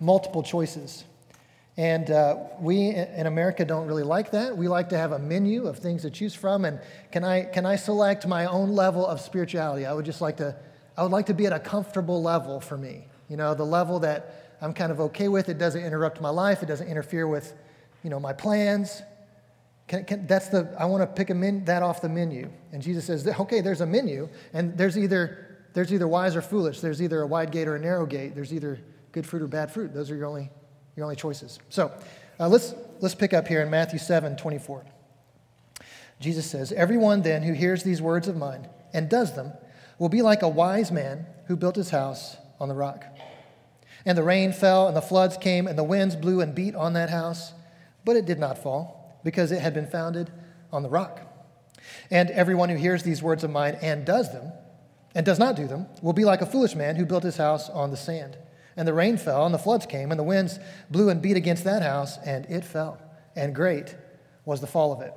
multiple 0.00 0.42
choices. 0.42 1.04
And 1.76 2.10
uh, 2.10 2.36
we 2.60 2.90
in 2.90 3.26
America 3.26 3.64
don't 3.64 3.86
really 3.86 4.02
like 4.02 4.32
that. 4.32 4.56
We 4.56 4.68
like 4.68 4.90
to 4.90 4.98
have 4.98 5.12
a 5.12 5.18
menu 5.18 5.66
of 5.66 5.78
things 5.78 6.02
to 6.02 6.10
choose 6.10 6.34
from. 6.34 6.66
And 6.66 6.80
can 7.10 7.24
I, 7.24 7.44
can 7.44 7.64
I 7.64 7.76
select 7.76 8.26
my 8.26 8.44
own 8.44 8.70
level 8.72 9.06
of 9.06 9.20
spirituality? 9.20 9.86
I 9.86 9.94
would 9.94 10.04
just 10.04 10.20
like 10.20 10.36
to, 10.36 10.54
I 10.98 11.02
would 11.02 11.12
like 11.12 11.26
to 11.26 11.34
be 11.34 11.46
at 11.46 11.52
a 11.52 11.60
comfortable 11.60 12.22
level 12.22 12.60
for 12.60 12.76
me. 12.76 13.06
You 13.30 13.38
know, 13.38 13.54
the 13.54 13.64
level 13.64 14.00
that 14.00 14.56
I'm 14.60 14.74
kind 14.74 14.92
of 14.92 15.00
okay 15.00 15.28
with. 15.28 15.48
It 15.48 15.58
doesn't 15.58 15.82
interrupt 15.82 16.20
my 16.20 16.28
life. 16.28 16.62
It 16.62 16.66
doesn't 16.66 16.86
interfere 16.86 17.26
with, 17.26 17.54
you 18.04 18.10
know, 18.10 18.20
my 18.20 18.34
plans. 18.34 19.02
Can, 19.88 20.04
can, 20.04 20.26
that's 20.26 20.48
the, 20.48 20.74
I 20.78 20.86
want 20.86 21.02
to 21.02 21.06
pick 21.06 21.30
a 21.30 21.34
min, 21.34 21.64
that 21.64 21.82
off 21.82 22.00
the 22.00 22.08
menu. 22.08 22.50
And 22.72 22.82
Jesus 22.82 23.04
says, 23.04 23.26
okay, 23.26 23.60
there's 23.60 23.80
a 23.80 23.86
menu, 23.86 24.28
and 24.52 24.76
there's 24.76 24.96
either, 24.96 25.58
there's 25.74 25.92
either 25.92 26.08
wise 26.08 26.36
or 26.36 26.42
foolish. 26.42 26.80
There's 26.80 27.02
either 27.02 27.22
a 27.22 27.26
wide 27.26 27.50
gate 27.50 27.68
or 27.68 27.76
a 27.76 27.80
narrow 27.80 28.06
gate. 28.06 28.34
There's 28.34 28.52
either 28.52 28.80
good 29.12 29.26
fruit 29.26 29.42
or 29.42 29.48
bad 29.48 29.70
fruit. 29.70 29.92
Those 29.92 30.10
are 30.10 30.16
your 30.16 30.26
only, 30.26 30.50
your 30.96 31.04
only 31.04 31.16
choices. 31.16 31.58
So 31.68 31.92
uh, 32.40 32.48
let's, 32.48 32.74
let's 33.00 33.14
pick 33.14 33.34
up 33.34 33.46
here 33.48 33.60
in 33.60 33.70
Matthew 33.70 33.98
7 33.98 34.36
24. 34.36 34.84
Jesus 36.20 36.48
says, 36.48 36.72
Everyone 36.72 37.22
then 37.22 37.42
who 37.42 37.52
hears 37.52 37.82
these 37.82 38.00
words 38.00 38.28
of 38.28 38.36
mine 38.36 38.68
and 38.94 39.08
does 39.08 39.34
them 39.34 39.52
will 39.98 40.08
be 40.08 40.22
like 40.22 40.42
a 40.42 40.48
wise 40.48 40.92
man 40.92 41.26
who 41.46 41.56
built 41.56 41.76
his 41.76 41.90
house 41.90 42.36
on 42.60 42.68
the 42.68 42.74
rock. 42.74 43.04
And 44.04 44.16
the 44.16 44.22
rain 44.22 44.52
fell, 44.52 44.88
and 44.88 44.96
the 44.96 45.02
floods 45.02 45.36
came, 45.36 45.66
and 45.66 45.78
the 45.78 45.84
winds 45.84 46.16
blew 46.16 46.40
and 46.40 46.54
beat 46.54 46.74
on 46.74 46.94
that 46.94 47.10
house, 47.10 47.52
but 48.04 48.16
it 48.16 48.24
did 48.24 48.38
not 48.38 48.58
fall 48.58 49.01
because 49.24 49.52
it 49.52 49.60
had 49.60 49.74
been 49.74 49.86
founded 49.86 50.30
on 50.72 50.82
the 50.82 50.88
rock. 50.88 51.20
And 52.10 52.30
everyone 52.30 52.68
who 52.68 52.76
hears 52.76 53.02
these 53.02 53.22
words 53.22 53.44
of 53.44 53.50
mine 53.50 53.78
and 53.82 54.04
does 54.04 54.32
them, 54.32 54.52
and 55.14 55.26
does 55.26 55.38
not 55.38 55.56
do 55.56 55.66
them, 55.66 55.86
will 56.00 56.12
be 56.12 56.24
like 56.24 56.40
a 56.40 56.46
foolish 56.46 56.74
man 56.74 56.96
who 56.96 57.04
built 57.04 57.22
his 57.22 57.36
house 57.36 57.68
on 57.68 57.90
the 57.90 57.96
sand. 57.96 58.36
And 58.76 58.88
the 58.88 58.94
rain 58.94 59.18
fell, 59.18 59.44
and 59.44 59.54
the 59.54 59.58
floods 59.58 59.84
came, 59.84 60.10
and 60.10 60.18
the 60.18 60.24
winds 60.24 60.58
blew 60.90 61.10
and 61.10 61.20
beat 61.20 61.36
against 61.36 61.64
that 61.64 61.82
house, 61.82 62.16
and 62.24 62.46
it 62.46 62.64
fell. 62.64 62.98
And 63.36 63.54
great 63.54 63.94
was 64.44 64.60
the 64.60 64.66
fall 64.66 64.92
of 64.92 65.00
it. 65.02 65.14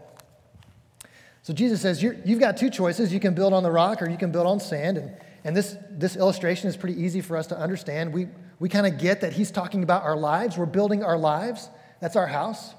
So 1.46 1.54
Jesus 1.54 1.80
says, 1.80 2.02
you 2.02 2.14
have 2.26 2.40
got 2.40 2.58
two 2.58 2.72
choices. 2.72 3.14
You 3.14 3.20
can 3.20 3.36
build 3.36 3.54
on 3.54 3.62
the 3.62 3.70
rock 3.70 4.02
or 4.02 4.10
you 4.10 4.18
can 4.18 4.32
build 4.32 4.48
on 4.48 4.60
sand. 4.60 4.98
And, 4.98 5.16
and 5.44 5.56
this, 5.56 5.78
this 5.92 6.16
illustration 6.16 6.68
is 6.68 6.76
pretty 6.76 7.00
easy 7.00 7.22
for 7.22 7.38
us 7.38 7.46
to 7.48 7.58
understand. 7.60 8.12
We, 8.12 8.30
we 8.58 8.68
kind 8.68 8.88
of 8.88 8.98
get 8.98 9.22
that 9.22 9.34
he's 9.34 9.52
talking 9.52 9.84
about 9.84 10.02
our 10.02 10.18
lives. 10.18 10.58
We're 10.58 10.66
building 10.66 11.04
our 11.04 11.20
lives. 11.20 11.70
That's 12.02 12.16
our 12.16 12.26
house. 12.26 12.74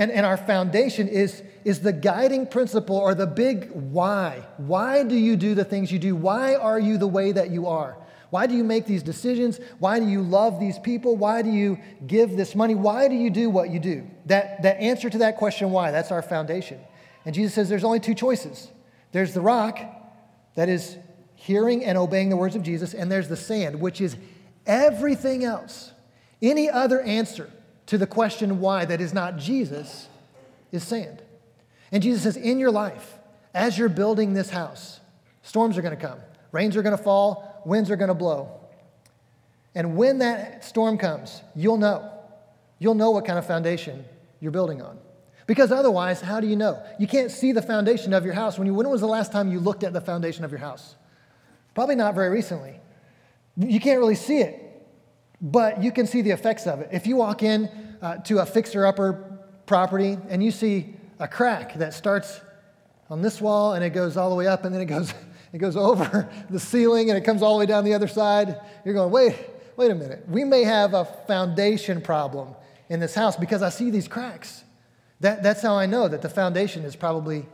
And, 0.00 0.10
and 0.10 0.24
our 0.24 0.38
foundation 0.38 1.08
is, 1.08 1.42
is 1.62 1.80
the 1.80 1.92
guiding 1.92 2.46
principle 2.46 2.96
or 2.96 3.14
the 3.14 3.26
big 3.26 3.70
why. 3.70 4.46
Why 4.56 5.04
do 5.04 5.14
you 5.14 5.36
do 5.36 5.54
the 5.54 5.62
things 5.62 5.92
you 5.92 5.98
do? 5.98 6.16
Why 6.16 6.54
are 6.54 6.80
you 6.80 6.96
the 6.96 7.06
way 7.06 7.32
that 7.32 7.50
you 7.50 7.66
are? 7.66 7.98
Why 8.30 8.46
do 8.46 8.54
you 8.54 8.64
make 8.64 8.86
these 8.86 9.02
decisions? 9.02 9.60
Why 9.78 9.98
do 9.98 10.08
you 10.08 10.22
love 10.22 10.58
these 10.58 10.78
people? 10.78 11.16
Why 11.16 11.42
do 11.42 11.50
you 11.50 11.78
give 12.06 12.34
this 12.34 12.54
money? 12.54 12.74
Why 12.74 13.08
do 13.08 13.14
you 13.14 13.28
do 13.28 13.50
what 13.50 13.68
you 13.68 13.78
do? 13.78 14.08
That, 14.24 14.62
that 14.62 14.80
answer 14.80 15.10
to 15.10 15.18
that 15.18 15.36
question, 15.36 15.70
why, 15.70 15.90
that's 15.90 16.10
our 16.10 16.22
foundation. 16.22 16.80
And 17.26 17.34
Jesus 17.34 17.52
says 17.52 17.68
there's 17.68 17.84
only 17.84 18.00
two 18.00 18.14
choices 18.14 18.70
there's 19.12 19.34
the 19.34 19.42
rock, 19.42 19.80
that 20.54 20.70
is 20.70 20.96
hearing 21.34 21.84
and 21.84 21.98
obeying 21.98 22.30
the 22.30 22.36
words 22.36 22.56
of 22.56 22.62
Jesus, 22.62 22.94
and 22.94 23.12
there's 23.12 23.28
the 23.28 23.36
sand, 23.36 23.78
which 23.78 24.00
is 24.00 24.16
everything 24.66 25.44
else. 25.44 25.92
Any 26.40 26.70
other 26.70 27.02
answer 27.02 27.50
to 27.90 27.98
the 27.98 28.06
question 28.06 28.60
why 28.60 28.84
that 28.84 29.00
is 29.00 29.12
not 29.12 29.36
Jesus 29.36 30.08
is 30.70 30.84
sand. 30.84 31.20
And 31.90 32.00
Jesus 32.00 32.22
says, 32.22 32.36
in 32.36 32.60
your 32.60 32.70
life, 32.70 33.18
as 33.52 33.76
you're 33.76 33.88
building 33.88 34.32
this 34.32 34.48
house, 34.48 35.00
storms 35.42 35.76
are 35.76 35.82
going 35.82 35.96
to 35.96 36.00
come, 36.00 36.20
rains 36.52 36.76
are 36.76 36.82
going 36.82 36.96
to 36.96 37.02
fall, 37.02 37.60
winds 37.66 37.90
are 37.90 37.96
going 37.96 38.06
to 38.06 38.14
blow. 38.14 38.48
And 39.74 39.96
when 39.96 40.18
that 40.18 40.64
storm 40.64 40.98
comes, 40.98 41.42
you'll 41.56 41.78
know. 41.78 42.08
You'll 42.78 42.94
know 42.94 43.10
what 43.10 43.24
kind 43.24 43.40
of 43.40 43.46
foundation 43.48 44.04
you're 44.38 44.52
building 44.52 44.80
on. 44.80 44.96
Because 45.48 45.72
otherwise, 45.72 46.20
how 46.20 46.38
do 46.38 46.46
you 46.46 46.54
know? 46.54 46.80
You 47.00 47.08
can't 47.08 47.32
see 47.32 47.50
the 47.50 47.60
foundation 47.60 48.12
of 48.12 48.24
your 48.24 48.34
house. 48.34 48.56
When, 48.56 48.68
you, 48.68 48.74
when 48.74 48.88
was 48.88 49.00
the 49.00 49.08
last 49.08 49.32
time 49.32 49.50
you 49.50 49.58
looked 49.58 49.82
at 49.82 49.92
the 49.92 50.00
foundation 50.00 50.44
of 50.44 50.52
your 50.52 50.60
house? 50.60 50.94
Probably 51.74 51.96
not 51.96 52.14
very 52.14 52.30
recently. 52.30 52.78
You 53.56 53.80
can't 53.80 53.98
really 53.98 54.14
see 54.14 54.38
it, 54.38 54.69
but 55.40 55.82
you 55.82 55.90
can 55.90 56.06
see 56.06 56.22
the 56.22 56.30
effects 56.30 56.66
of 56.66 56.80
it. 56.80 56.88
If 56.92 57.06
you 57.06 57.16
walk 57.16 57.42
in 57.42 57.68
uh, 58.02 58.16
to 58.18 58.38
a 58.38 58.46
fixer 58.46 58.86
upper 58.86 59.38
property 59.66 60.18
and 60.28 60.42
you 60.42 60.50
see 60.50 60.94
a 61.18 61.28
crack 61.28 61.74
that 61.74 61.94
starts 61.94 62.40
on 63.08 63.22
this 63.22 63.40
wall 63.40 63.74
and 63.74 63.84
it 63.84 63.90
goes 63.90 64.16
all 64.16 64.30
the 64.30 64.36
way 64.36 64.46
up 64.46 64.64
and 64.64 64.74
then 64.74 64.82
it 64.82 64.86
goes, 64.86 65.14
it 65.52 65.58
goes 65.58 65.76
over 65.76 66.28
the 66.50 66.60
ceiling 66.60 67.10
and 67.10 67.18
it 67.18 67.24
comes 67.24 67.42
all 67.42 67.54
the 67.54 67.60
way 67.60 67.66
down 67.66 67.84
the 67.84 67.94
other 67.94 68.08
side, 68.08 68.60
you're 68.84 68.94
going, 68.94 69.10
wait, 69.10 69.36
wait 69.76 69.90
a 69.90 69.94
minute. 69.94 70.24
We 70.28 70.44
may 70.44 70.64
have 70.64 70.94
a 70.94 71.04
foundation 71.04 72.00
problem 72.00 72.54
in 72.88 73.00
this 73.00 73.14
house 73.14 73.36
because 73.36 73.62
I 73.62 73.70
see 73.70 73.90
these 73.90 74.08
cracks. 74.08 74.64
That, 75.20 75.42
that's 75.42 75.62
how 75.62 75.74
I 75.74 75.86
know 75.86 76.08
that 76.08 76.22
the 76.22 76.28
foundation 76.28 76.84
is 76.84 76.96
probably, 76.96 77.46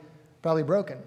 probably 0.42 0.62
broken. 0.62 0.98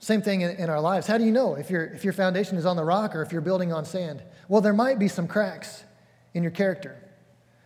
Same 0.00 0.22
thing 0.22 0.40
in, 0.40 0.50
in, 0.56 0.70
our 0.70 0.80
lives. 0.80 1.06
How 1.06 1.18
do 1.18 1.24
you 1.24 1.30
know 1.30 1.54
if, 1.54 1.70
your 1.70 1.84
if 1.84 2.04
your 2.04 2.14
foundation 2.14 2.56
is 2.56 2.64
on 2.64 2.76
the 2.76 2.84
rock 2.84 3.14
or 3.14 3.22
if 3.22 3.32
you're 3.32 3.42
building 3.42 3.72
on 3.72 3.84
sand? 3.84 4.22
Well, 4.48 4.62
there 4.62 4.72
might 4.72 4.98
be 4.98 5.08
some 5.08 5.28
cracks 5.28 5.84
in 6.32 6.42
your 6.42 6.52
character. 6.52 6.96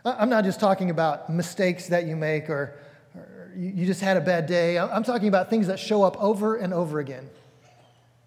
I'm 0.04 0.28
not 0.28 0.44
just 0.44 0.60
talking 0.60 0.90
about 0.90 1.30
mistakes 1.30 1.88
that 1.88 2.06
you 2.06 2.16
make 2.16 2.50
or, 2.50 2.76
or 3.14 3.52
you 3.56 3.86
just 3.86 4.00
had 4.00 4.16
a 4.16 4.20
bad 4.20 4.46
day. 4.46 4.78
I'm 4.78 5.04
talking 5.04 5.28
about 5.28 5.48
things 5.48 5.68
that 5.68 5.78
show 5.78 6.02
up 6.02 6.20
over 6.22 6.56
and 6.56 6.74
over 6.74 6.98
again 6.98 7.30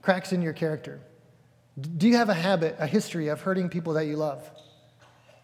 cracks 0.02 0.32
in 0.32 0.42
your 0.42 0.54
character. 0.54 1.02
Do 1.98 2.08
you 2.08 2.16
have 2.16 2.30
a 2.30 2.34
habit, 2.34 2.78
a 2.80 2.88
history 2.88 3.28
of 3.28 3.42
hurting 3.42 3.68
people 3.68 3.94
that 3.94 4.06
you 4.06 4.16
love? 4.16 4.50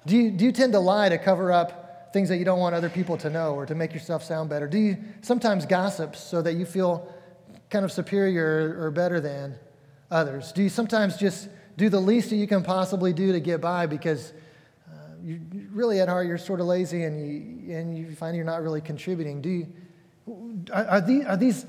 Do 0.05 0.15
you, 0.15 0.31
do 0.31 0.45
you 0.45 0.53
tend 0.53 0.71
to 0.71 0.79
lie 0.79 1.09
to 1.09 1.17
cover 1.17 1.51
up 1.51 2.13
things 2.13 2.29
that 2.29 2.37
you 2.37 2.45
don't 2.45 2.59
want 2.59 2.73
other 2.73 2.89
people 2.89 3.17
to 3.17 3.29
know 3.29 3.55
or 3.55 3.65
to 3.65 3.75
make 3.75 3.93
yourself 3.93 4.23
sound 4.23 4.49
better? 4.49 4.67
Do 4.67 4.77
you 4.77 4.97
sometimes 5.21 5.65
gossip 5.65 6.15
so 6.15 6.41
that 6.41 6.53
you 6.53 6.65
feel 6.65 7.13
kind 7.73 7.83
of 7.83 7.91
superior 7.91 8.77
or 8.79 8.91
better 8.91 9.19
than 9.19 9.55
others? 10.11 10.51
Do 10.51 10.61
you 10.61 10.69
sometimes 10.69 11.17
just 11.17 11.49
do 11.75 11.89
the 11.89 11.99
least 11.99 12.29
that 12.29 12.35
you 12.35 12.47
can 12.47 12.61
possibly 12.61 13.13
do 13.13 13.31
to 13.31 13.39
get 13.39 13.61
by 13.61 13.87
because 13.87 14.31
uh, 14.87 14.95
you, 15.23 15.41
really 15.71 15.99
at 15.99 16.07
heart 16.07 16.27
you're 16.27 16.37
sort 16.37 16.59
of 16.59 16.67
lazy 16.67 17.03
and 17.03 17.19
you, 17.19 17.75
and 17.75 17.97
you 17.97 18.13
find 18.15 18.35
you're 18.35 18.45
not 18.45 18.61
really 18.61 18.79
contributing? 18.79 19.41
Do 19.41 19.49
you, 19.49 19.73
are, 20.71 20.85
are, 20.85 21.01
these, 21.01 21.25
are 21.25 21.35
these 21.35 21.65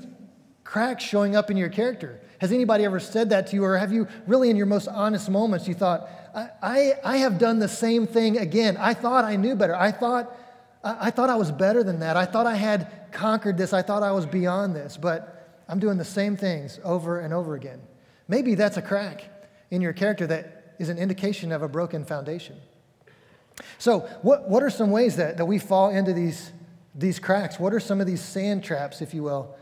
cracks 0.63 1.03
showing 1.03 1.35
up 1.35 1.49
in 1.49 1.57
your 1.57 1.69
character? 1.69 2.21
Has 2.37 2.51
anybody 2.51 2.85
ever 2.85 2.99
said 2.99 3.31
that 3.31 3.47
to 3.47 3.55
you, 3.55 3.63
or 3.63 3.75
have 3.75 3.91
you 3.91 4.07
really, 4.27 4.51
in 4.51 4.57
your 4.57 4.67
most 4.67 4.87
honest 4.87 5.27
moments, 5.27 5.67
you 5.67 5.73
thought, 5.73 6.07
I, 6.35 6.49
I, 6.61 6.93
I 7.03 7.17
have 7.17 7.39
done 7.39 7.57
the 7.57 7.67
same 7.67 8.05
thing 8.05 8.37
again. 8.37 8.77
I 8.77 8.93
thought 8.93 9.25
I 9.25 9.37
knew 9.37 9.55
better. 9.55 9.75
I 9.75 9.91
thought, 9.91 10.37
I, 10.83 11.07
I 11.07 11.09
thought 11.09 11.31
I 11.31 11.35
was 11.35 11.51
better 11.51 11.83
than 11.83 12.01
that. 12.01 12.15
I 12.15 12.25
thought 12.25 12.45
I 12.45 12.55
had 12.55 13.11
conquered 13.11 13.57
this. 13.57 13.73
I 13.73 13.81
thought 13.81 14.03
I 14.03 14.11
was 14.11 14.27
beyond 14.27 14.75
this, 14.75 14.97
but 14.97 15.34
I'm 15.67 15.79
doing 15.79 15.97
the 15.97 16.05
same 16.05 16.37
things 16.37 16.79
over 16.83 17.19
and 17.19 17.33
over 17.33 17.55
again. 17.55 17.81
Maybe 18.27 18.55
that's 18.55 18.77
a 18.77 18.81
crack 18.81 19.29
in 19.71 19.81
your 19.81 19.93
character 19.93 20.27
that 20.27 20.75
is 20.79 20.89
an 20.89 20.97
indication 20.97 21.51
of 21.51 21.61
a 21.61 21.67
broken 21.67 22.05
foundation. 22.05 22.57
So, 23.77 24.01
what, 24.21 24.49
what 24.49 24.63
are 24.63 24.69
some 24.69 24.91
ways 24.91 25.15
that, 25.15 25.37
that 25.37 25.45
we 25.45 25.59
fall 25.59 25.89
into 25.89 26.13
these, 26.13 26.51
these 26.93 27.19
cracks? 27.19 27.59
What 27.59 27.73
are 27.73 27.79
some 27.79 28.01
of 28.01 28.07
these 28.07 28.21
sand 28.21 28.63
traps, 28.63 29.01
if 29.01 29.13
you 29.13 29.23
will? 29.23 29.55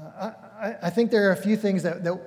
Uh, 0.00 0.32
I, 0.58 0.74
I 0.84 0.90
think 0.90 1.10
there 1.10 1.28
are 1.28 1.32
a 1.32 1.36
few 1.36 1.56
things 1.56 1.82
that, 1.82 2.04
that 2.04 2.18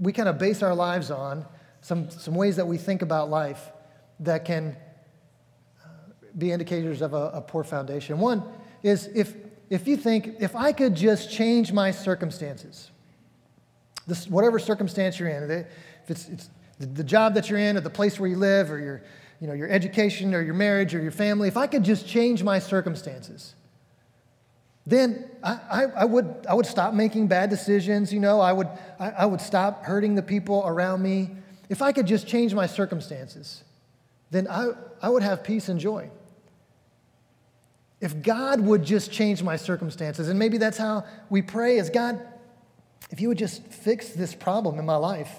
we 0.00 0.12
kind 0.12 0.28
of 0.28 0.38
base 0.38 0.62
our 0.62 0.74
lives 0.74 1.10
on 1.10 1.44
some, 1.80 2.10
some 2.10 2.34
ways 2.34 2.56
that 2.56 2.66
we 2.66 2.76
think 2.76 3.02
about 3.02 3.30
life 3.30 3.70
that 4.20 4.44
can 4.44 4.76
uh, 5.84 5.88
be 6.36 6.50
indicators 6.50 7.02
of 7.02 7.14
a, 7.14 7.30
a 7.34 7.40
poor 7.40 7.62
foundation. 7.62 8.18
One 8.18 8.42
is 8.82 9.06
if, 9.14 9.34
if 9.70 9.86
you 9.86 9.96
think, 9.96 10.36
if 10.40 10.56
I 10.56 10.72
could 10.72 10.94
just 10.94 11.30
change 11.30 11.72
my 11.72 11.90
circumstances, 11.90 12.90
this, 14.06 14.26
whatever 14.26 14.58
circumstance 14.58 15.18
you're 15.18 15.28
in, 15.28 15.50
if 15.50 15.66
it's, 16.08 16.28
it's 16.28 16.50
the, 16.78 17.04
job 17.04 17.34
that 17.34 17.50
you're 17.50 17.58
in 17.58 17.76
or 17.76 17.80
the 17.80 17.90
place 17.90 18.18
where 18.18 18.30
you 18.30 18.36
live 18.36 18.70
or 18.70 18.78
your, 18.78 19.02
you 19.40 19.46
know, 19.46 19.52
your 19.52 19.68
education 19.68 20.34
or 20.34 20.40
your 20.40 20.54
marriage 20.54 20.94
or 20.94 21.02
your 21.02 21.12
family, 21.12 21.48
if 21.48 21.56
I 21.56 21.66
could 21.66 21.84
just 21.84 22.08
change 22.08 22.42
my 22.42 22.58
circumstances, 22.58 23.54
then 24.86 25.28
I, 25.42 25.60
I, 25.70 25.84
I, 25.84 26.04
would, 26.06 26.46
I 26.48 26.54
would 26.54 26.64
stop 26.64 26.94
making 26.94 27.26
bad 27.26 27.50
decisions, 27.50 28.12
you 28.12 28.20
know, 28.20 28.40
I 28.40 28.54
would, 28.54 28.68
I, 28.98 29.10
I 29.10 29.26
would 29.26 29.42
stop 29.42 29.84
hurting 29.84 30.14
the 30.14 30.22
people 30.22 30.62
around 30.64 31.02
me. 31.02 31.30
If 31.68 31.82
I 31.82 31.92
could 31.92 32.06
just 32.06 32.26
change 32.26 32.54
my 32.54 32.66
circumstances, 32.66 33.64
then 34.30 34.48
I, 34.48 34.70
I 35.02 35.10
would 35.10 35.22
have 35.22 35.44
peace 35.44 35.68
and 35.68 35.78
joy. 35.78 36.10
If 38.00 38.22
God 38.22 38.60
would 38.60 38.84
just 38.84 39.10
change 39.10 39.42
my 39.42 39.56
circumstances, 39.56 40.28
and 40.28 40.38
maybe 40.38 40.58
that's 40.58 40.78
how 40.78 41.04
we 41.30 41.42
pray 41.42 41.78
is 41.78 41.90
God, 41.90 42.20
if 43.10 43.20
you 43.20 43.28
would 43.28 43.38
just 43.38 43.62
fix 43.66 44.10
this 44.10 44.34
problem 44.34 44.78
in 44.78 44.86
my 44.86 44.96
life, 44.96 45.30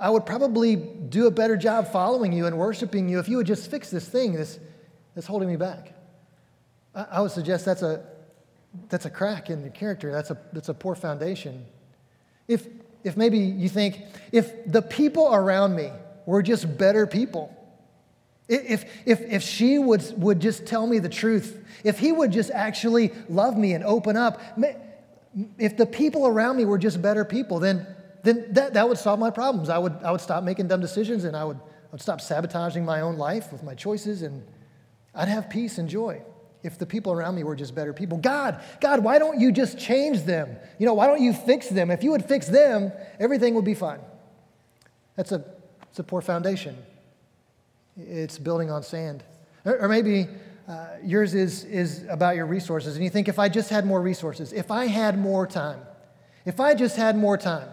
I 0.00 0.10
would 0.10 0.26
probably 0.26 0.74
do 0.76 1.26
a 1.26 1.30
better 1.30 1.56
job 1.56 1.92
following 1.92 2.32
you 2.32 2.46
and 2.46 2.58
worshiping 2.58 3.08
you 3.08 3.20
if 3.20 3.28
you 3.28 3.36
would 3.36 3.46
just 3.46 3.70
fix 3.70 3.90
this 3.90 4.08
thing 4.08 4.34
that's, 4.34 4.58
that's 5.14 5.26
holding 5.26 5.48
me 5.48 5.56
back. 5.56 5.94
I, 6.94 7.06
I 7.12 7.20
would 7.20 7.30
suggest 7.30 7.64
that's 7.64 7.82
a, 7.82 8.04
that's 8.88 9.04
a 9.06 9.10
crack 9.10 9.50
in 9.50 9.62
the 9.62 9.70
character, 9.70 10.10
that's 10.10 10.30
a, 10.30 10.38
that's 10.52 10.68
a 10.68 10.74
poor 10.74 10.96
foundation. 10.96 11.64
If, 12.48 12.66
if 13.04 13.16
maybe 13.16 13.38
you 13.38 13.68
think, 13.68 14.02
if 14.32 14.50
the 14.66 14.82
people 14.82 15.32
around 15.32 15.76
me 15.76 15.92
were 16.26 16.42
just 16.42 16.76
better 16.76 17.06
people, 17.06 17.53
if, 18.48 18.84
if, 19.06 19.20
if 19.22 19.42
she 19.42 19.78
would, 19.78 20.02
would 20.18 20.40
just 20.40 20.66
tell 20.66 20.86
me 20.86 20.98
the 20.98 21.08
truth, 21.08 21.64
if 21.82 21.98
he 21.98 22.12
would 22.12 22.30
just 22.30 22.50
actually 22.50 23.12
love 23.28 23.56
me 23.56 23.72
and 23.72 23.82
open 23.84 24.16
up, 24.16 24.40
if 25.58 25.76
the 25.76 25.86
people 25.86 26.26
around 26.26 26.56
me 26.56 26.64
were 26.64 26.78
just 26.78 27.00
better 27.00 27.24
people, 27.24 27.58
then, 27.58 27.86
then 28.22 28.46
that, 28.52 28.74
that 28.74 28.88
would 28.88 28.98
solve 28.98 29.18
my 29.18 29.30
problems. 29.30 29.68
I 29.68 29.78
would, 29.78 29.94
I 30.04 30.10
would 30.12 30.20
stop 30.20 30.44
making 30.44 30.68
dumb 30.68 30.80
decisions 30.80 31.24
and 31.24 31.36
I 31.36 31.44
would, 31.44 31.56
I 31.56 31.92
would 31.92 32.02
stop 32.02 32.20
sabotaging 32.20 32.84
my 32.84 33.00
own 33.00 33.16
life 33.16 33.50
with 33.50 33.62
my 33.62 33.74
choices 33.74 34.22
and 34.22 34.42
I'd 35.14 35.28
have 35.28 35.48
peace 35.48 35.78
and 35.78 35.88
joy 35.88 36.22
if 36.62 36.78
the 36.78 36.86
people 36.86 37.12
around 37.12 37.34
me 37.36 37.44
were 37.44 37.56
just 37.56 37.74
better 37.74 37.92
people. 37.92 38.18
God, 38.18 38.62
God, 38.80 39.04
why 39.04 39.18
don't 39.18 39.40
you 39.40 39.52
just 39.52 39.78
change 39.78 40.22
them? 40.22 40.56
You 40.78 40.86
know, 40.86 40.94
why 40.94 41.06
don't 41.06 41.22
you 41.22 41.32
fix 41.32 41.68
them? 41.68 41.90
If 41.90 42.02
you 42.02 42.10
would 42.10 42.24
fix 42.24 42.46
them, 42.46 42.92
everything 43.20 43.54
would 43.54 43.64
be 43.64 43.74
fine. 43.74 44.00
That's 45.16 45.32
a, 45.32 45.44
it's 45.90 45.98
a 45.98 46.04
poor 46.04 46.20
foundation. 46.20 46.76
It's 47.96 48.38
building 48.38 48.70
on 48.70 48.82
sand. 48.82 49.22
Or, 49.64 49.88
maybe 49.88 50.28
uh, 50.68 50.88
yours 51.02 51.34
is, 51.34 51.64
is 51.64 52.04
about 52.10 52.36
your 52.36 52.46
resources, 52.46 52.96
and 52.96 53.04
you 53.04 53.10
think, 53.10 53.28
if 53.28 53.38
I 53.38 53.48
just 53.48 53.70
had 53.70 53.86
more 53.86 54.00
resources, 54.00 54.52
if 54.52 54.70
I 54.70 54.86
had 54.86 55.18
more 55.18 55.46
time, 55.46 55.80
if 56.44 56.60
I 56.60 56.74
just 56.74 56.96
had 56.96 57.16
more 57.16 57.38
time, 57.38 57.68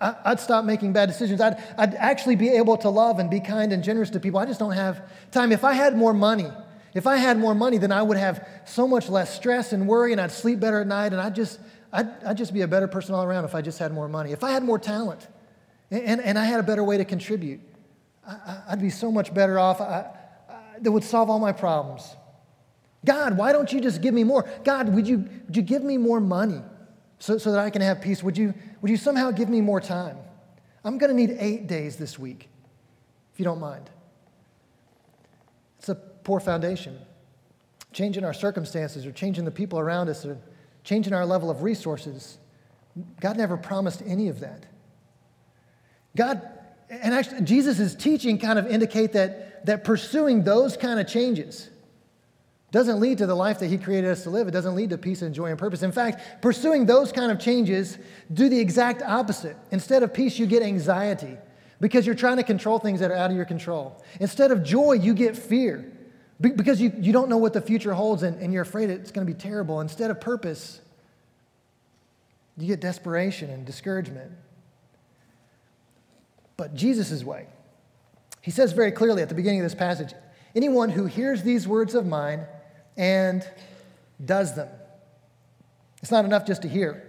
I, 0.00 0.30
would 0.30 0.40
stop 0.40 0.64
making 0.64 0.92
bad 0.92 1.06
decisions. 1.06 1.40
I'd, 1.40 1.56
I'd 1.78 1.94
actually 1.94 2.36
be 2.36 2.50
able 2.50 2.76
to 2.78 2.90
love 2.90 3.18
and 3.18 3.30
be 3.30 3.40
kind 3.40 3.72
and 3.72 3.82
generous 3.82 4.10
to 4.10 4.20
people. 4.20 4.38
I 4.38 4.44
just 4.44 4.60
don't 4.60 4.72
have 4.72 5.08
time. 5.30 5.52
If 5.52 5.64
I 5.64 5.72
had 5.72 5.96
more 5.96 6.12
money, 6.12 6.50
if 6.92 7.06
I 7.06 7.16
had 7.16 7.38
more 7.38 7.54
money, 7.54 7.78
then 7.78 7.92
I 7.92 8.02
would 8.02 8.18
have 8.18 8.46
so 8.66 8.86
much 8.86 9.08
less 9.08 9.34
stress 9.34 9.72
and 9.72 9.86
worry, 9.86 10.12
and 10.12 10.20
I'd 10.20 10.32
sleep 10.32 10.60
better 10.60 10.80
at 10.80 10.86
night, 10.86 11.12
and 11.12 11.20
I'd 11.20 11.34
just, 11.34 11.60
I'd, 11.92 12.08
I'd 12.24 12.36
just 12.36 12.52
be 12.52 12.62
a 12.62 12.68
better 12.68 12.88
person 12.88 13.14
all 13.14 13.24
around 13.24 13.44
if 13.44 13.54
I 13.54 13.62
just 13.62 13.78
had 13.78 13.92
more 13.92 14.08
money. 14.08 14.32
If 14.32 14.44
I 14.44 14.50
had 14.50 14.62
more 14.62 14.78
talent 14.78 15.28
and, 15.90 16.20
and 16.20 16.38
I 16.38 16.44
had 16.44 16.60
a 16.60 16.62
better 16.62 16.84
way 16.84 16.98
to 16.98 17.04
contribute, 17.04 17.60
I, 18.26 18.62
would 18.70 18.80
be 18.80 18.90
so 18.90 19.10
much 19.10 19.32
better 19.32 19.58
off. 19.58 19.78
That 19.78 20.90
would 20.90 21.04
solve 21.04 21.30
all 21.30 21.38
my 21.38 21.52
problems. 21.52 22.16
God, 23.04 23.36
why 23.36 23.52
don't 23.52 23.72
you 23.72 23.80
just 23.80 24.02
give 24.02 24.14
me 24.14 24.24
more? 24.24 24.48
God, 24.64 24.94
would 24.94 25.08
you, 25.08 25.18
would 25.46 25.56
you 25.56 25.62
give 25.62 25.82
me 25.82 25.96
more 25.96 26.20
money? 26.20 26.62
so, 27.20 27.36
so 27.38 27.52
that 27.52 27.60
I 27.60 27.70
can 27.70 27.82
have 27.82 28.00
peace? 28.00 28.22
Would 28.24 28.36
you, 28.36 28.54
would 28.80 28.90
you 28.90 28.96
somehow 28.96 29.30
give 29.30 29.48
me 29.48 29.60
more 29.60 29.80
time? 29.80 30.16
I'm 30.82 30.98
going 30.98 31.10
to 31.10 31.16
need 31.16 31.36
eight 31.38 31.68
days 31.68 31.96
this 31.96 32.18
week, 32.18 32.48
if 33.32 33.38
you 33.38 33.44
don't 33.44 33.60
mind. 33.60 33.88
It's 35.78 35.90
a 35.90 35.94
poor 35.94 36.40
foundation. 36.40 36.98
Changing 37.92 38.24
our 38.24 38.32
circumstances 38.32 39.04
or 39.04 39.12
changing 39.12 39.44
the 39.44 39.50
people 39.50 39.78
around 39.78 40.08
us 40.08 40.24
or 40.24 40.38
changing 40.82 41.12
our 41.12 41.26
level 41.26 41.50
of 41.50 41.62
resources. 41.62 42.38
God 43.20 43.36
never 43.36 43.56
promised 43.56 44.02
any 44.06 44.28
of 44.28 44.40
that. 44.40 44.64
God, 46.16 46.40
and 46.90 47.14
actually, 47.14 47.42
Jesus' 47.42 47.94
teaching 47.94 48.38
kind 48.38 48.58
of 48.58 48.66
indicate 48.66 49.12
that, 49.12 49.64
that 49.66 49.84
pursuing 49.84 50.42
those 50.42 50.76
kind 50.76 50.98
of 50.98 51.06
changes, 51.06 51.70
doesn't 52.72 53.00
lead 53.00 53.18
to 53.18 53.26
the 53.26 53.34
life 53.34 53.58
that 53.60 53.68
he 53.68 53.78
created 53.78 54.10
us 54.10 54.24
to 54.24 54.30
live. 54.30 54.46
It 54.48 54.52
doesn't 54.52 54.74
lead 54.74 54.90
to 54.90 54.98
peace 54.98 55.22
and 55.22 55.34
joy 55.34 55.50
and 55.50 55.58
purpose. 55.58 55.82
In 55.82 55.92
fact, 55.92 56.42
pursuing 56.42 56.86
those 56.86 57.10
kind 57.10 57.32
of 57.32 57.38
changes 57.38 57.98
do 58.32 58.48
the 58.48 58.58
exact 58.58 59.02
opposite. 59.02 59.56
Instead 59.70 60.02
of 60.02 60.14
peace, 60.14 60.38
you 60.38 60.46
get 60.46 60.62
anxiety 60.62 61.36
because 61.80 62.06
you're 62.06 62.14
trying 62.14 62.36
to 62.36 62.42
control 62.42 62.78
things 62.78 63.00
that 63.00 63.10
are 63.10 63.16
out 63.16 63.30
of 63.30 63.36
your 63.36 63.44
control. 63.44 64.02
Instead 64.20 64.52
of 64.52 64.62
joy, 64.62 64.92
you 64.92 65.14
get 65.14 65.36
fear 65.36 65.90
because 66.40 66.80
you, 66.80 66.92
you 66.98 67.12
don't 67.12 67.28
know 67.28 67.36
what 67.36 67.52
the 67.52 67.60
future 67.60 67.92
holds 67.92 68.22
and, 68.22 68.40
and 68.40 68.52
you're 68.52 68.62
afraid 68.62 68.88
it's 68.88 69.10
going 69.10 69.26
to 69.26 69.32
be 69.32 69.38
terrible. 69.38 69.80
Instead 69.80 70.10
of 70.10 70.20
purpose, 70.20 70.80
you 72.56 72.68
get 72.68 72.80
desperation 72.80 73.50
and 73.50 73.66
discouragement. 73.66 74.30
But 76.60 76.74
Jesus' 76.74 77.24
way, 77.24 77.46
he 78.42 78.50
says 78.50 78.72
very 78.72 78.92
clearly 78.92 79.22
at 79.22 79.30
the 79.30 79.34
beginning 79.34 79.60
of 79.60 79.64
this 79.64 79.74
passage, 79.74 80.12
Anyone 80.54 80.90
who 80.90 81.06
hears 81.06 81.42
these 81.42 81.66
words 81.66 81.94
of 81.94 82.06
mine 82.06 82.46
and 82.98 83.48
does 84.22 84.54
them. 84.54 84.68
It's 86.02 86.10
not 86.10 86.26
enough 86.26 86.46
just 86.46 86.60
to 86.62 86.68
hear. 86.68 87.06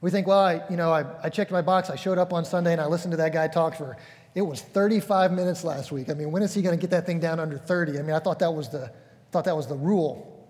We 0.00 0.10
think, 0.10 0.26
well, 0.26 0.38
I, 0.38 0.62
you 0.70 0.76
know, 0.76 0.92
I, 0.92 1.04
I 1.22 1.28
checked 1.28 1.50
my 1.50 1.60
box, 1.62 1.90
I 1.90 1.96
showed 1.96 2.16
up 2.16 2.32
on 2.32 2.46
Sunday, 2.46 2.72
and 2.72 2.80
I 2.80 2.86
listened 2.86 3.10
to 3.12 3.16
that 3.18 3.32
guy 3.32 3.48
talk 3.48 3.76
for, 3.76 3.98
it 4.34 4.42
was 4.42 4.62
35 4.62 5.30
minutes 5.30 5.62
last 5.62 5.92
week. 5.92 6.08
I 6.08 6.14
mean, 6.14 6.30
when 6.30 6.42
is 6.42 6.54
he 6.54 6.62
going 6.62 6.78
to 6.78 6.80
get 6.80 6.90
that 6.90 7.04
thing 7.06 7.18
down 7.18 7.40
under 7.40 7.58
30? 7.58 7.98
I 7.98 8.02
mean, 8.02 8.14
I 8.14 8.18
thought 8.18 8.38
that 8.38 8.54
was 8.54 8.70
the, 8.70 8.90
thought 9.30 9.44
that 9.44 9.56
was 9.56 9.66
the 9.66 9.76
rule. 9.76 10.48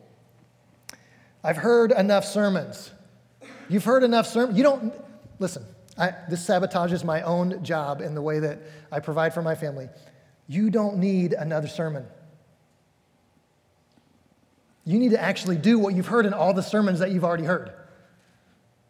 I've 1.42 1.56
heard 1.56 1.90
enough 1.92 2.24
sermons. 2.24 2.92
You've 3.68 3.84
heard 3.84 4.02
enough 4.02 4.26
sermons. 4.26 4.58
You 4.58 4.64
don't, 4.64 4.94
listen, 5.38 5.64
I, 5.98 6.12
this 6.28 6.46
sabotages 6.46 7.04
my 7.04 7.22
own 7.22 7.62
job 7.64 8.00
in 8.00 8.14
the 8.14 8.22
way 8.22 8.38
that 8.40 8.58
I 8.92 9.00
provide 9.00 9.32
for 9.32 9.42
my 9.42 9.54
family. 9.54 9.88
You 10.46 10.70
don't 10.70 10.98
need 10.98 11.32
another 11.32 11.68
sermon. 11.68 12.06
You 14.84 14.98
need 14.98 15.10
to 15.10 15.20
actually 15.20 15.56
do 15.56 15.78
what 15.78 15.94
you've 15.94 16.06
heard 16.06 16.26
in 16.26 16.32
all 16.32 16.54
the 16.54 16.62
sermons 16.62 17.00
that 17.00 17.10
you've 17.10 17.24
already 17.24 17.44
heard. 17.44 17.72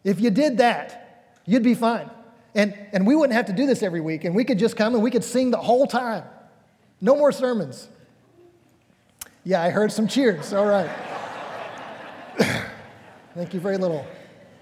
If 0.03 0.19
you 0.21 0.29
did 0.29 0.57
that, 0.57 1.33
you'd 1.45 1.63
be 1.63 1.73
fine. 1.73 2.09
And, 2.53 2.77
and 2.91 3.05
we 3.07 3.15
wouldn't 3.15 3.35
have 3.35 3.47
to 3.47 3.53
do 3.53 3.65
this 3.65 3.81
every 3.81 4.01
week, 4.01 4.23
and 4.23 4.35
we 4.35 4.43
could 4.43 4.59
just 4.59 4.75
come 4.75 4.93
and 4.93 5.03
we 5.03 5.11
could 5.11 5.23
sing 5.23 5.51
the 5.51 5.57
whole 5.57 5.87
time. 5.87 6.23
No 7.01 7.15
more 7.15 7.31
sermons. 7.31 7.87
Yeah, 9.43 9.61
I 9.61 9.69
heard 9.69 9.91
some 9.91 10.07
cheers. 10.07 10.53
All 10.53 10.65
right. 10.65 10.89
Thank 13.33 13.53
you 13.53 13.59
very 13.59 13.77
little. 13.77 14.05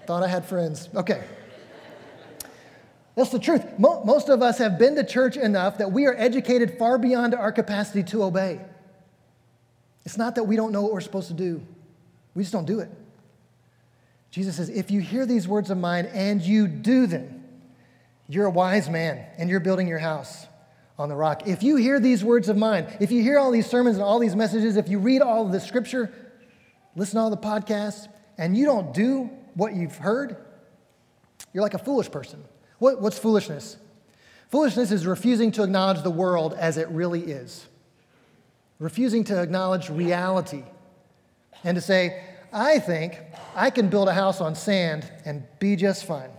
Thought 0.06 0.22
I 0.22 0.28
had 0.28 0.44
friends. 0.44 0.88
Okay. 0.94 1.24
That's 3.16 3.30
the 3.30 3.38
truth. 3.38 3.64
Most 3.78 4.28
of 4.28 4.42
us 4.42 4.58
have 4.58 4.78
been 4.78 4.94
to 4.96 5.04
church 5.04 5.38
enough 5.38 5.78
that 5.78 5.90
we 5.90 6.04
are 6.04 6.14
educated 6.14 6.78
far 6.78 6.98
beyond 6.98 7.34
our 7.34 7.50
capacity 7.50 8.02
to 8.04 8.22
obey. 8.22 8.60
It's 10.04 10.18
not 10.18 10.34
that 10.34 10.44
we 10.44 10.54
don't 10.54 10.70
know 10.70 10.82
what 10.82 10.92
we're 10.92 11.00
supposed 11.00 11.28
to 11.28 11.34
do, 11.34 11.60
we 12.34 12.42
just 12.42 12.52
don't 12.52 12.66
do 12.66 12.78
it. 12.78 12.90
Jesus 14.30 14.56
says, 14.56 14.68
If 14.68 14.90
you 14.90 15.00
hear 15.00 15.24
these 15.24 15.48
words 15.48 15.70
of 15.70 15.78
mine 15.78 16.06
and 16.12 16.42
you 16.42 16.68
do 16.68 17.06
them, 17.06 17.42
you're 18.28 18.44
a 18.44 18.50
wise 18.50 18.90
man 18.90 19.24
and 19.38 19.48
you're 19.48 19.60
building 19.60 19.88
your 19.88 19.98
house 19.98 20.46
on 20.98 21.08
the 21.08 21.16
rock. 21.16 21.46
If 21.46 21.62
you 21.62 21.76
hear 21.76 21.98
these 21.98 22.22
words 22.22 22.50
of 22.50 22.56
mine, 22.56 22.86
if 23.00 23.10
you 23.10 23.22
hear 23.22 23.38
all 23.38 23.50
these 23.50 23.66
sermons 23.66 23.96
and 23.96 24.04
all 24.04 24.18
these 24.18 24.36
messages, 24.36 24.76
if 24.76 24.90
you 24.90 24.98
read 24.98 25.22
all 25.22 25.46
of 25.46 25.52
the 25.52 25.60
scripture, 25.60 26.12
listen 26.94 27.14
to 27.14 27.20
all 27.20 27.30
the 27.30 27.36
podcasts, 27.38 28.08
and 28.36 28.54
you 28.54 28.66
don't 28.66 28.92
do 28.92 29.30
what 29.54 29.74
you've 29.74 29.96
heard, 29.96 30.36
you're 31.54 31.62
like 31.62 31.74
a 31.74 31.78
foolish 31.78 32.10
person. 32.10 32.44
What, 32.78 33.00
what's 33.00 33.18
foolishness? 33.18 33.76
Foolishness 34.50 34.92
is 34.92 35.06
refusing 35.06 35.50
to 35.52 35.62
acknowledge 35.62 36.02
the 36.02 36.10
world 36.10 36.54
as 36.54 36.76
it 36.76 36.88
really 36.88 37.22
is, 37.22 37.66
refusing 38.78 39.24
to 39.24 39.40
acknowledge 39.40 39.90
reality, 39.90 40.62
and 41.64 41.74
to 41.74 41.80
say, 41.80 42.22
I 42.52 42.78
think 42.78 43.18
I 43.54 43.70
can 43.70 43.88
build 43.88 44.08
a 44.08 44.14
house 44.14 44.40
on 44.40 44.54
sand 44.54 45.10
and 45.24 45.44
be 45.58 45.76
just 45.76 46.04
fine. 46.04 46.30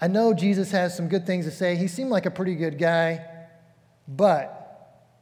I 0.00 0.08
know 0.08 0.34
Jesus 0.34 0.72
has 0.72 0.96
some 0.96 1.08
good 1.08 1.26
things 1.26 1.44
to 1.44 1.52
say. 1.52 1.76
He 1.76 1.86
seemed 1.86 2.10
like 2.10 2.26
a 2.26 2.30
pretty 2.30 2.56
good 2.56 2.76
guy, 2.76 3.24
but 4.08 4.58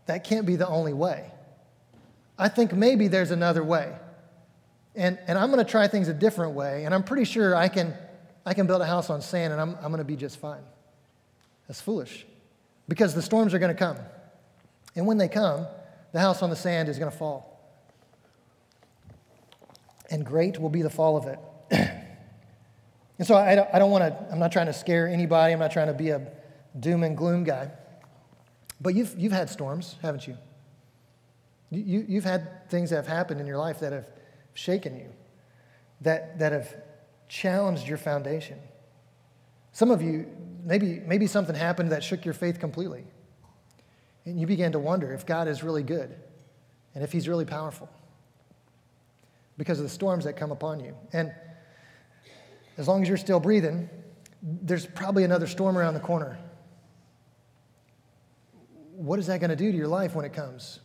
that 0.07 0.25
can't 0.25 0.47
be 0.47 0.57
the 0.57 0.67
only 0.67 0.95
way. 0.95 1.31
I 2.39 2.49
think 2.49 2.73
maybe 2.73 3.07
there's 3.07 3.31
another 3.31 3.63
way. 3.63 3.95
And, 4.97 5.19
and 5.27 5.39
I'm 5.39 5.51
going 5.51 5.65
to 5.65 5.71
try 5.71 5.87
things 5.87 6.09
a 6.09 6.15
different 6.15 6.55
way, 6.55 6.85
and 6.87 6.95
I'm 6.95 7.03
pretty 7.03 7.25
sure 7.25 7.55
I 7.55 7.69
can, 7.69 7.95
I 8.45 8.55
can 8.55 8.67
build 8.67 8.83
a 8.83 8.87
house 8.87 9.11
on 9.11 9.21
sand 9.21 9.53
and 9.53 9.61
I'm, 9.61 9.75
I'm 9.77 9.93
going 9.93 9.99
to 9.99 10.05
be 10.05 10.17
just 10.17 10.39
fine. 10.39 10.63
That's 11.69 11.81
foolish 11.81 12.27
because 12.89 13.15
the 13.15 13.23
storms 13.23 13.55
are 13.55 13.59
going 13.59 13.75
to 13.75 13.79
come. 13.79 13.97
And 14.97 15.07
when 15.07 15.19
they 15.19 15.29
come, 15.29 15.67
the 16.13 16.21
house 16.21 16.43
on 16.43 16.51
the 16.51 16.57
sand 16.57 16.89
is 16.89 16.99
going 16.99 17.11
to 17.11 17.17
fall 17.17 17.51
and 20.11 20.27
great 20.27 20.59
will 20.59 20.71
be 20.71 20.83
the 20.83 20.91
fall 20.91 21.17
of 21.17 21.27
it. 21.27 21.39
and 23.19 23.27
so 23.27 23.37
I 23.37 23.55
don't, 23.55 23.69
I 23.73 23.79
don't 23.79 23.91
want 23.91 24.03
to, 24.03 24.33
I'm 24.33 24.39
not 24.39 24.53
trying 24.53 24.67
to 24.67 24.73
scare 24.73 25.07
anybody, 25.07 25.53
I'm 25.53 25.61
not 25.61 25.71
trying 25.71 25.87
to 25.87 25.95
be 25.95 26.11
a 26.11 26.27
doom 26.79 27.03
and 27.05 27.17
gloom 27.17 27.45
guy. 27.45 27.71
But 28.81 28.95
you've, 28.95 29.15
you've 29.19 29.33
had 29.33 29.49
storms, 29.49 29.97
haven't 30.03 30.27
you? 30.27 30.37
you? 31.71 32.05
You've 32.09 32.25
had 32.25 32.69
things 32.71 32.91
that 32.91 32.97
have 32.97 33.07
happened 33.07 33.41
in 33.41 33.47
your 33.47 33.59
life 33.59 33.81
that 33.81 33.93
have 33.93 34.09
shaken 34.55 34.97
you, 34.97 35.11
that, 36.01 36.39
that 36.39 36.53
have 36.53 36.75
challenged 37.31 37.87
your 37.87 37.97
foundation. 37.97 38.59
Some 39.71 39.93
of 39.93 40.03
you, 40.03 40.27
maybe, 40.65 41.01
maybe 41.07 41.29
something 41.29 41.55
happened 41.55 41.93
that 41.93 42.03
shook 42.03 42.25
your 42.25 42.35
faith 42.35 42.59
completely. 42.59 43.05
And 44.27 44.39
you 44.39 44.49
began 44.49 44.73
to 44.73 44.81
wonder 44.81 45.15
if 45.15 45.25
God 45.25 45.47
is 45.47 45.63
really 45.63 45.85
good 45.85 46.15
and 46.95 47.05
if 47.05 47.13
He's 47.13 47.29
really 47.29 47.45
powerful 47.45 47.89
because 49.57 49.79
of 49.79 49.85
the 49.85 49.91
storms 49.91 50.25
that 50.25 50.37
come 50.37 50.51
upon 50.51 50.81
you. 50.81 50.95
And 51.13 51.33
as 52.77 52.89
long 52.89 53.03
as 53.03 53.09
you're 53.09 53.17
still 53.17 53.41
breathing, 53.41 53.89
there's 54.43 54.87
probably 54.87 55.23
another 55.23 55.47
storm 55.47 55.79
around 55.79 55.95
the 55.95 56.01
corner. 56.01 56.37
What 58.97 59.21
is 59.21 59.29
that 59.29 59.39
going 59.39 59.51
to 59.51 59.57
do 59.57 59.71
to 59.71 59.79
your 59.79 59.87
life 59.87 60.17
when 60.17 60.25
it 60.25 60.33
comes? 60.33 60.81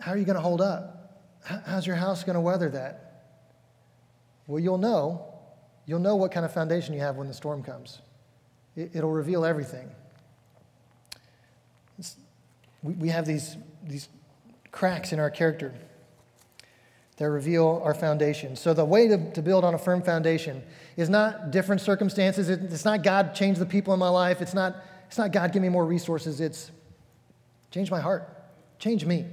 How 0.00 0.12
are 0.12 0.16
you 0.16 0.24
going 0.24 0.36
to 0.36 0.42
hold 0.42 0.62
up? 0.62 1.26
How's 1.44 1.86
your 1.86 1.96
house 1.96 2.24
going 2.24 2.34
to 2.34 2.40
weather 2.40 2.70
that? 2.70 3.07
Well, 4.48 4.58
you'll 4.58 4.78
know. 4.78 5.24
You'll 5.86 6.00
know 6.00 6.16
what 6.16 6.32
kind 6.32 6.44
of 6.44 6.52
foundation 6.52 6.94
you 6.94 7.00
have 7.00 7.16
when 7.16 7.28
the 7.28 7.34
storm 7.34 7.62
comes. 7.62 8.00
It'll 8.74 9.12
reveal 9.12 9.44
everything. 9.44 9.88
we 12.82 13.08
have 13.10 13.26
these, 13.26 13.56
these 13.86 14.08
cracks 14.72 15.12
in 15.12 15.20
our 15.20 15.30
character 15.30 15.72
that 17.18 17.28
reveal 17.28 17.80
our 17.84 17.94
foundation. 17.94 18.54
So, 18.54 18.72
the 18.72 18.84
way 18.84 19.08
to, 19.08 19.32
to 19.32 19.42
build 19.42 19.64
on 19.64 19.74
a 19.74 19.78
firm 19.78 20.02
foundation 20.02 20.62
is 20.96 21.10
not 21.10 21.50
different 21.50 21.80
circumstances. 21.80 22.48
It's 22.48 22.84
not 22.84 23.02
God 23.02 23.34
change 23.34 23.58
the 23.58 23.66
people 23.66 23.92
in 23.92 23.98
my 23.98 24.08
life. 24.08 24.40
It's 24.40 24.54
not, 24.54 24.76
it's 25.08 25.18
not 25.18 25.32
God 25.32 25.52
give 25.52 25.60
me 25.60 25.68
more 25.68 25.84
resources. 25.84 26.40
It's 26.40 26.70
change 27.72 27.90
my 27.90 28.00
heart, 28.00 28.28
change 28.78 29.04
me. 29.04 29.26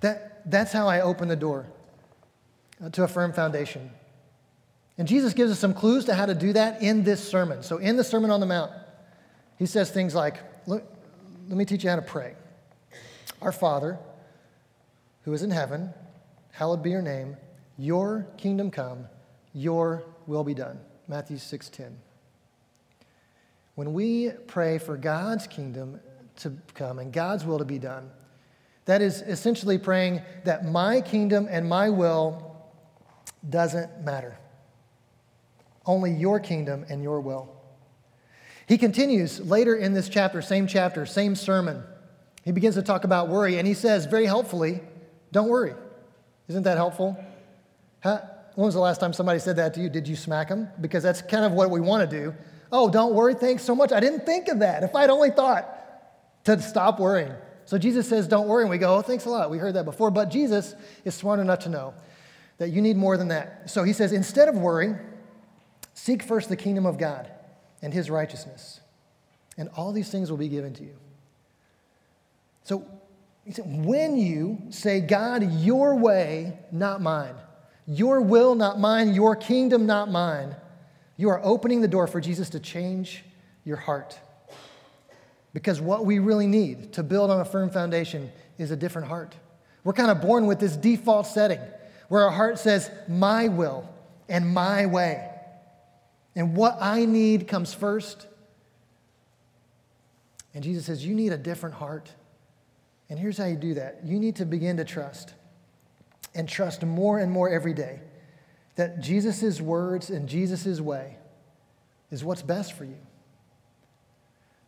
That, 0.00 0.42
that's 0.50 0.72
how 0.72 0.86
I 0.86 1.00
open 1.00 1.28
the 1.28 1.36
door 1.36 1.66
Uh, 2.84 2.90
to 2.90 3.02
a 3.04 3.08
firm 3.08 3.32
foundation. 3.32 3.90
And 4.98 5.08
Jesus 5.08 5.32
gives 5.32 5.50
us 5.50 5.58
some 5.58 5.72
clues 5.72 6.04
to 6.06 6.14
how 6.14 6.26
to 6.26 6.34
do 6.34 6.52
that 6.52 6.82
in 6.82 7.04
this 7.04 7.26
sermon. 7.26 7.62
So, 7.62 7.78
in 7.78 7.96
the 7.96 8.04
Sermon 8.04 8.30
on 8.30 8.38
the 8.38 8.46
Mount, 8.46 8.70
he 9.58 9.64
says 9.64 9.90
things 9.90 10.14
like, 10.14 10.40
Look, 10.66 10.84
let 11.48 11.56
me 11.56 11.64
teach 11.64 11.84
you 11.84 11.90
how 11.90 11.96
to 11.96 12.02
pray. 12.02 12.34
Our 13.40 13.52
Father, 13.52 13.98
who 15.22 15.32
is 15.32 15.42
in 15.42 15.50
heaven, 15.50 15.94
hallowed 16.52 16.82
be 16.82 16.90
your 16.90 17.00
name, 17.00 17.38
your 17.78 18.26
kingdom 18.36 18.70
come, 18.70 19.06
your 19.54 20.02
will 20.26 20.44
be 20.44 20.54
done. 20.54 20.78
Matthew 21.08 21.38
6:10. 21.38 21.96
When 23.74 23.94
we 23.94 24.32
pray 24.46 24.76
for 24.76 24.98
God's 24.98 25.46
kingdom 25.46 26.00
to 26.36 26.52
come 26.74 26.98
and 26.98 27.10
God's 27.10 27.46
will 27.46 27.58
to 27.58 27.64
be 27.64 27.78
done, 27.78 28.10
that 28.84 29.00
is 29.00 29.22
essentially 29.22 29.78
praying 29.78 30.20
that 30.44 30.66
my 30.66 31.00
kingdom 31.00 31.46
and 31.50 31.66
my 31.66 31.88
will 31.88 32.45
doesn't 33.48 34.04
matter. 34.04 34.38
Only 35.84 36.12
your 36.12 36.40
kingdom 36.40 36.84
and 36.88 37.02
your 37.02 37.20
will. 37.20 37.52
He 38.66 38.78
continues 38.78 39.40
later 39.40 39.76
in 39.76 39.94
this 39.94 40.08
chapter, 40.08 40.42
same 40.42 40.66
chapter, 40.66 41.06
same 41.06 41.36
sermon. 41.36 41.82
He 42.44 42.52
begins 42.52 42.74
to 42.74 42.82
talk 42.82 43.04
about 43.04 43.28
worry, 43.28 43.58
and 43.58 43.66
he 43.66 43.74
says 43.74 44.06
very 44.06 44.26
helpfully, 44.26 44.80
Don't 45.32 45.48
worry. 45.48 45.74
Isn't 46.48 46.64
that 46.64 46.76
helpful? 46.76 47.16
Huh? 48.02 48.20
When 48.54 48.66
was 48.66 48.74
the 48.74 48.80
last 48.80 49.00
time 49.00 49.12
somebody 49.12 49.38
said 49.38 49.56
that 49.56 49.74
to 49.74 49.80
you? 49.80 49.88
Did 49.88 50.08
you 50.08 50.16
smack 50.16 50.48
them? 50.48 50.68
Because 50.80 51.02
that's 51.02 51.22
kind 51.22 51.44
of 51.44 51.52
what 51.52 51.70
we 51.70 51.80
want 51.80 52.08
to 52.08 52.16
do. 52.16 52.34
Oh, 52.72 52.90
don't 52.90 53.14
worry, 53.14 53.34
thanks 53.34 53.62
so 53.62 53.74
much. 53.74 53.92
I 53.92 54.00
didn't 54.00 54.24
think 54.26 54.48
of 54.48 54.60
that. 54.60 54.82
If 54.82 54.94
I'd 54.94 55.10
only 55.10 55.30
thought 55.30 56.44
to 56.44 56.60
stop 56.62 56.98
worrying. 56.98 57.32
So 57.64 57.78
Jesus 57.78 58.08
says, 58.08 58.28
don't 58.28 58.46
worry. 58.46 58.62
And 58.62 58.70
we 58.70 58.78
go, 58.78 58.96
oh, 58.96 59.02
thanks 59.02 59.24
a 59.24 59.30
lot. 59.30 59.50
We 59.50 59.58
heard 59.58 59.74
that 59.74 59.84
before. 59.84 60.10
But 60.10 60.30
Jesus 60.30 60.74
is 61.04 61.14
smart 61.14 61.40
enough 61.40 61.60
to 61.60 61.68
know 61.68 61.94
that 62.58 62.70
you 62.70 62.80
need 62.80 62.96
more 62.96 63.16
than 63.16 63.28
that. 63.28 63.70
So 63.70 63.84
he 63.84 63.92
says, 63.92 64.12
instead 64.12 64.48
of 64.48 64.56
worrying, 64.56 64.98
seek 65.94 66.22
first 66.22 66.48
the 66.48 66.56
kingdom 66.56 66.86
of 66.86 66.98
God 66.98 67.30
and 67.82 67.92
his 67.92 68.10
righteousness, 68.10 68.80
and 69.58 69.68
all 69.76 69.92
these 69.92 70.10
things 70.10 70.30
will 70.30 70.38
be 70.38 70.48
given 70.48 70.72
to 70.74 70.82
you. 70.82 70.96
So 72.64 72.86
he 73.44 73.52
said, 73.52 73.64
when 73.84 74.16
you 74.16 74.58
say, 74.70 75.00
God, 75.00 75.42
your 75.60 75.94
way, 75.96 76.58
not 76.72 77.00
mine, 77.00 77.34
your 77.86 78.20
will, 78.20 78.54
not 78.54 78.80
mine, 78.80 79.14
your 79.14 79.36
kingdom, 79.36 79.86
not 79.86 80.10
mine, 80.10 80.56
you 81.16 81.28
are 81.28 81.40
opening 81.44 81.80
the 81.80 81.88
door 81.88 82.06
for 82.06 82.20
Jesus 82.20 82.50
to 82.50 82.60
change 82.60 83.22
your 83.64 83.76
heart. 83.76 84.18
Because 85.52 85.80
what 85.80 86.04
we 86.04 86.18
really 86.18 86.46
need 86.46 86.92
to 86.94 87.02
build 87.02 87.30
on 87.30 87.40
a 87.40 87.44
firm 87.44 87.70
foundation 87.70 88.30
is 88.58 88.70
a 88.70 88.76
different 88.76 89.08
heart. 89.08 89.34
We're 89.84 89.92
kind 89.92 90.10
of 90.10 90.20
born 90.20 90.46
with 90.46 90.58
this 90.58 90.76
default 90.76 91.26
setting 91.26 91.60
where 92.08 92.22
our 92.24 92.30
heart 92.30 92.58
says, 92.58 92.90
My 93.08 93.48
will 93.48 93.88
and 94.28 94.52
my 94.52 94.86
way. 94.86 95.30
And 96.34 96.54
what 96.54 96.76
I 96.80 97.04
need 97.04 97.48
comes 97.48 97.72
first. 97.72 98.26
And 100.54 100.62
Jesus 100.62 100.86
says, 100.86 101.04
You 101.04 101.14
need 101.14 101.32
a 101.32 101.38
different 101.38 101.76
heart. 101.76 102.10
And 103.08 103.18
here's 103.18 103.38
how 103.38 103.46
you 103.46 103.56
do 103.56 103.74
that 103.74 104.00
you 104.04 104.18
need 104.18 104.36
to 104.36 104.44
begin 104.44 104.76
to 104.78 104.84
trust 104.84 105.34
and 106.34 106.48
trust 106.48 106.84
more 106.84 107.18
and 107.18 107.30
more 107.30 107.48
every 107.48 107.72
day 107.72 108.00
that 108.76 109.00
Jesus' 109.00 109.60
words 109.60 110.10
and 110.10 110.28
Jesus' 110.28 110.80
way 110.80 111.16
is 112.10 112.22
what's 112.22 112.42
best 112.42 112.74
for 112.74 112.84
you. 112.84 112.98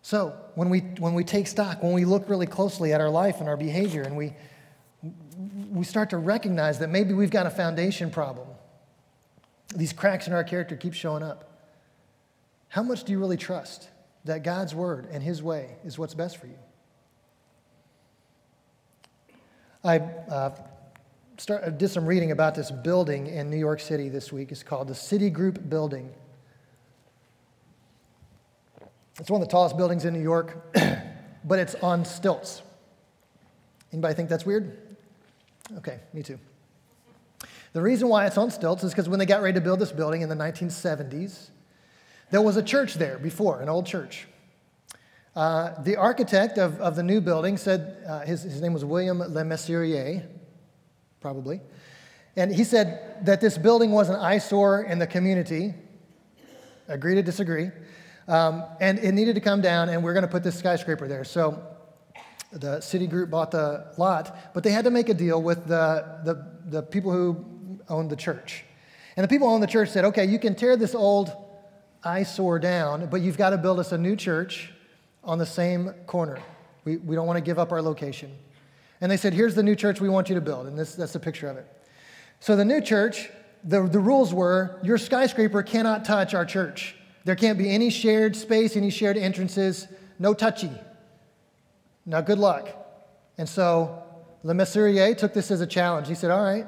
So 0.02 0.34
when 0.54 0.70
we, 0.70 0.80
when 0.80 1.14
we 1.14 1.24
take 1.24 1.46
stock, 1.46 1.82
when 1.82 1.92
we 1.92 2.04
look 2.04 2.28
really 2.28 2.46
closely 2.46 2.92
at 2.92 3.00
our 3.00 3.10
life 3.10 3.40
and 3.40 3.48
our 3.48 3.56
behavior, 3.56 4.02
and 4.02 4.16
we, 4.16 4.32
we 5.70 5.84
start 5.84 6.10
to 6.10 6.18
recognize 6.18 6.80
that 6.80 6.88
maybe 6.88 7.14
we've 7.14 7.30
got 7.30 7.46
a 7.46 7.50
foundation 7.50 8.10
problem, 8.10 8.48
these 9.74 9.92
cracks 9.92 10.26
in 10.26 10.32
our 10.32 10.42
character 10.42 10.76
keep 10.76 10.94
showing 10.94 11.22
up. 11.22 11.44
How 12.68 12.82
much 12.82 13.04
do 13.04 13.12
you 13.12 13.18
really 13.18 13.36
trust 13.36 13.88
that 14.24 14.42
God's 14.42 14.74
word 14.74 15.08
and 15.10 15.22
his 15.22 15.42
way 15.42 15.76
is 15.84 15.98
what's 15.98 16.14
best 16.14 16.38
for 16.38 16.46
you? 16.46 16.58
I 19.84 19.98
uh, 19.98 20.50
start, 21.38 21.78
did 21.78 21.88
some 21.88 22.04
reading 22.04 22.32
about 22.32 22.54
this 22.54 22.70
building 22.70 23.28
in 23.28 23.48
New 23.48 23.56
York 23.56 23.78
City 23.78 24.08
this 24.08 24.32
week. 24.32 24.50
It's 24.50 24.64
called 24.64 24.88
the 24.88 24.94
Citigroup 24.94 25.68
Building. 25.68 26.12
It's 29.20 29.30
one 29.30 29.40
of 29.40 29.46
the 29.46 29.52
tallest 29.52 29.76
buildings 29.76 30.04
in 30.04 30.14
New 30.14 30.22
York, 30.22 30.74
but 31.44 31.58
it's 31.58 31.76
on 31.76 32.04
stilts. 32.04 32.62
Anybody 33.92 34.14
think 34.14 34.28
that's 34.28 34.44
weird? 34.44 34.87
Okay, 35.76 36.00
me 36.12 36.22
too. 36.22 36.38
The 37.72 37.82
reason 37.82 38.08
why 38.08 38.26
it's 38.26 38.38
on 38.38 38.50
stilts 38.50 38.82
is 38.82 38.92
because 38.92 39.08
when 39.08 39.18
they 39.18 39.26
got 39.26 39.42
ready 39.42 39.54
to 39.54 39.60
build 39.60 39.78
this 39.78 39.92
building 39.92 40.22
in 40.22 40.28
the 40.28 40.34
1970s, 40.34 41.50
there 42.30 42.40
was 42.40 42.56
a 42.56 42.62
church 42.62 42.94
there 42.94 43.18
before, 43.18 43.60
an 43.60 43.68
old 43.68 43.86
church. 43.86 44.26
Uh, 45.36 45.80
the 45.82 45.96
architect 45.96 46.58
of, 46.58 46.80
of 46.80 46.96
the 46.96 47.02
new 47.02 47.20
building 47.20 47.56
said, 47.56 48.02
uh, 48.08 48.20
his, 48.20 48.42
his 48.42 48.60
name 48.60 48.72
was 48.72 48.84
William 48.84 49.18
LeMessurier, 49.18 50.26
probably. 51.20 51.60
And 52.36 52.52
he 52.54 52.64
said 52.64 53.24
that 53.24 53.40
this 53.40 53.58
building 53.58 53.92
was 53.92 54.08
an 54.08 54.16
eyesore 54.16 54.82
in 54.82 54.98
the 54.98 55.06
community. 55.06 55.74
Agree 56.88 57.14
to 57.14 57.22
disagree. 57.22 57.70
Um, 58.26 58.64
and 58.80 58.98
it 58.98 59.12
needed 59.12 59.34
to 59.34 59.40
come 59.40 59.60
down, 59.60 59.88
and 59.88 60.02
we're 60.02 60.12
going 60.12 60.22
to 60.22 60.30
put 60.30 60.42
this 60.42 60.58
skyscraper 60.58 61.06
there. 61.06 61.24
So 61.24 61.62
the 62.52 62.78
Citigroup 62.78 63.30
bought 63.30 63.50
the 63.50 63.92
lot, 63.98 64.54
but 64.54 64.62
they 64.62 64.70
had 64.70 64.84
to 64.84 64.90
make 64.90 65.08
a 65.08 65.14
deal 65.14 65.42
with 65.42 65.66
the, 65.66 66.20
the, 66.24 66.46
the 66.66 66.82
people 66.82 67.12
who 67.12 67.44
owned 67.88 68.10
the 68.10 68.16
church. 68.16 68.64
And 69.16 69.24
the 69.24 69.28
people 69.28 69.48
who 69.48 69.54
owned 69.54 69.62
the 69.62 69.68
church 69.68 69.90
said, 69.90 70.04
okay, 70.06 70.24
you 70.24 70.38
can 70.38 70.54
tear 70.54 70.76
this 70.76 70.94
old 70.94 71.32
eyesore 72.04 72.58
down, 72.58 73.06
but 73.06 73.20
you've 73.20 73.36
got 73.36 73.50
to 73.50 73.58
build 73.58 73.78
us 73.78 73.92
a 73.92 73.98
new 73.98 74.16
church 74.16 74.72
on 75.24 75.38
the 75.38 75.46
same 75.46 75.90
corner. 76.06 76.38
We, 76.84 76.96
we 76.96 77.16
don't 77.16 77.26
want 77.26 77.36
to 77.36 77.42
give 77.42 77.58
up 77.58 77.72
our 77.72 77.82
location. 77.82 78.34
And 79.00 79.10
they 79.10 79.16
said, 79.16 79.34
Here's 79.34 79.54
the 79.54 79.62
new 79.62 79.74
church 79.74 80.00
we 80.00 80.08
want 80.08 80.28
you 80.28 80.34
to 80.34 80.40
build. 80.40 80.66
And 80.66 80.78
this, 80.78 80.94
that's 80.94 81.14
a 81.14 81.20
picture 81.20 81.48
of 81.48 81.56
it. 81.56 81.66
So 82.40 82.56
the 82.56 82.64
new 82.64 82.80
church, 82.80 83.28
the, 83.64 83.82
the 83.86 83.98
rules 83.98 84.32
were 84.32 84.78
your 84.82 84.98
skyscraper 84.98 85.62
cannot 85.62 86.04
touch 86.04 86.34
our 86.34 86.44
church. 86.44 86.94
There 87.24 87.36
can't 87.36 87.58
be 87.58 87.70
any 87.70 87.90
shared 87.90 88.36
space, 88.36 88.76
any 88.76 88.90
shared 88.90 89.16
entrances, 89.16 89.86
no 90.18 90.32
touchy. 90.32 90.70
Now, 92.08 92.22
good 92.22 92.38
luck. 92.38 92.70
And 93.36 93.46
so 93.46 94.02
LeMessurier 94.42 95.14
took 95.16 95.34
this 95.34 95.50
as 95.50 95.60
a 95.60 95.66
challenge. 95.66 96.08
He 96.08 96.14
said, 96.14 96.30
All 96.30 96.42
right, 96.42 96.66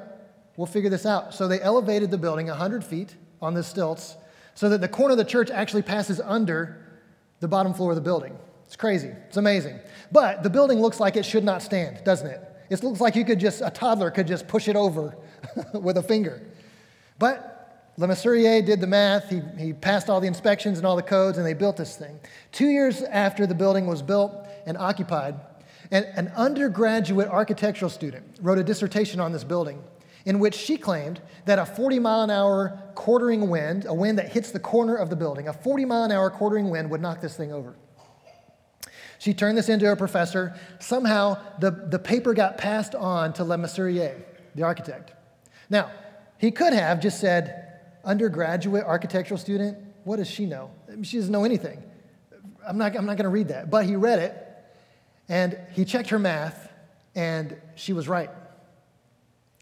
we'll 0.55 0.67
figure 0.67 0.89
this 0.89 1.03
out. 1.03 1.33
So 1.33 1.47
they 1.47 1.59
elevated 1.59 2.11
the 2.11 2.17
building 2.19 2.45
100 2.45 2.83
feet 2.83 3.15
on 3.41 3.55
the 3.55 3.63
stilts 3.63 4.17
so 4.53 4.69
that 4.69 4.81
the 4.81 4.87
corner 4.87 5.13
of 5.13 5.17
the 5.17 5.25
church 5.25 5.49
actually 5.49 5.81
passes 5.81 6.21
under 6.21 6.85
the 7.39 7.47
bottom 7.47 7.73
floor 7.73 7.89
of 7.89 7.95
the 7.95 8.03
building. 8.03 8.37
It's 8.67 8.75
crazy. 8.75 9.07
It's 9.07 9.37
amazing. 9.37 9.79
But 10.11 10.43
the 10.43 10.49
building 10.49 10.79
looks 10.79 10.99
like 10.99 11.15
it 11.15 11.25
should 11.25 11.43
not 11.43 11.63
stand, 11.63 12.03
doesn't 12.03 12.27
it? 12.27 12.39
It 12.69 12.83
looks 12.83 13.01
like 13.01 13.15
you 13.15 13.25
could 13.25 13.39
just, 13.39 13.61
a 13.61 13.71
toddler 13.71 14.11
could 14.11 14.27
just 14.27 14.47
push 14.47 14.67
it 14.67 14.75
over 14.75 15.17
with 15.73 15.97
a 15.97 16.03
finger. 16.03 16.39
But 17.17 17.60
LeMessurier 17.99 18.65
did 18.65 18.79
the 18.79 18.87
math. 18.87 19.29
He, 19.29 19.41
he 19.57 19.73
passed 19.73 20.09
all 20.09 20.21
the 20.21 20.27
inspections 20.27 20.77
and 20.77 20.87
all 20.87 20.95
the 20.95 21.03
codes, 21.03 21.37
and 21.37 21.45
they 21.45 21.53
built 21.53 21.77
this 21.77 21.95
thing. 21.97 22.19
Two 22.51 22.67
years 22.67 23.01
after 23.03 23.45
the 23.45 23.55
building 23.55 23.85
was 23.85 24.01
built 24.01 24.47
and 24.65 24.77
occupied, 24.77 25.35
an, 25.91 26.05
an 26.15 26.29
undergraduate 26.35 27.27
architectural 27.27 27.89
student 27.89 28.25
wrote 28.41 28.57
a 28.57 28.63
dissertation 28.63 29.19
on 29.19 29.31
this 29.31 29.43
building 29.43 29.83
in 30.25 30.39
which 30.39 30.55
she 30.55 30.77
claimed 30.77 31.19
that 31.45 31.59
a 31.59 31.65
40 31.65 31.99
mile 31.99 32.21
an 32.21 32.29
hour 32.29 32.79
quartering 32.95 33.49
wind, 33.49 33.85
a 33.85 33.93
wind 33.93 34.19
that 34.19 34.31
hits 34.31 34.51
the 34.51 34.59
corner 34.59 34.95
of 34.95 35.09
the 35.09 35.15
building, 35.15 35.47
a 35.47 35.53
40 35.53 35.85
mile 35.85 36.03
an 36.03 36.11
hour 36.11 36.29
quartering 36.29 36.69
wind 36.69 36.89
would 36.91 37.01
knock 37.01 37.21
this 37.21 37.35
thing 37.35 37.51
over. 37.51 37.75
She 39.19 39.33
turned 39.33 39.57
this 39.57 39.69
into 39.69 39.91
a 39.91 39.95
professor. 39.95 40.55
Somehow, 40.79 41.37
the, 41.59 41.69
the 41.69 41.99
paper 41.99 42.33
got 42.33 42.57
passed 42.57 42.95
on 42.95 43.33
to 43.33 43.43
LeMessurier, 43.43 44.19
the 44.55 44.63
architect. 44.63 45.13
Now, 45.69 45.91
he 46.39 46.49
could 46.49 46.73
have 46.73 46.99
just 46.99 47.19
said, 47.19 47.70
undergraduate 48.03 48.83
architectural 48.83 49.37
student, 49.37 49.77
what 50.03 50.17
does 50.17 50.29
she 50.29 50.45
know? 50.45 50.71
She 51.03 51.17
doesn't 51.17 51.31
know 51.31 51.43
anything. 51.43 51.83
I'm 52.67 52.77
not, 52.77 52.95
I'm 52.95 53.05
not 53.05 53.17
going 53.17 53.25
to 53.25 53.29
read 53.29 53.49
that. 53.49 53.69
But 53.69 53.85
he 53.85 53.95
read 53.95 54.19
it, 54.19 54.35
and 55.29 55.57
he 55.73 55.85
checked 55.85 56.09
her 56.09 56.19
math, 56.19 56.71
and 57.15 57.55
she 57.75 57.93
was 57.93 58.07
right. 58.07 58.29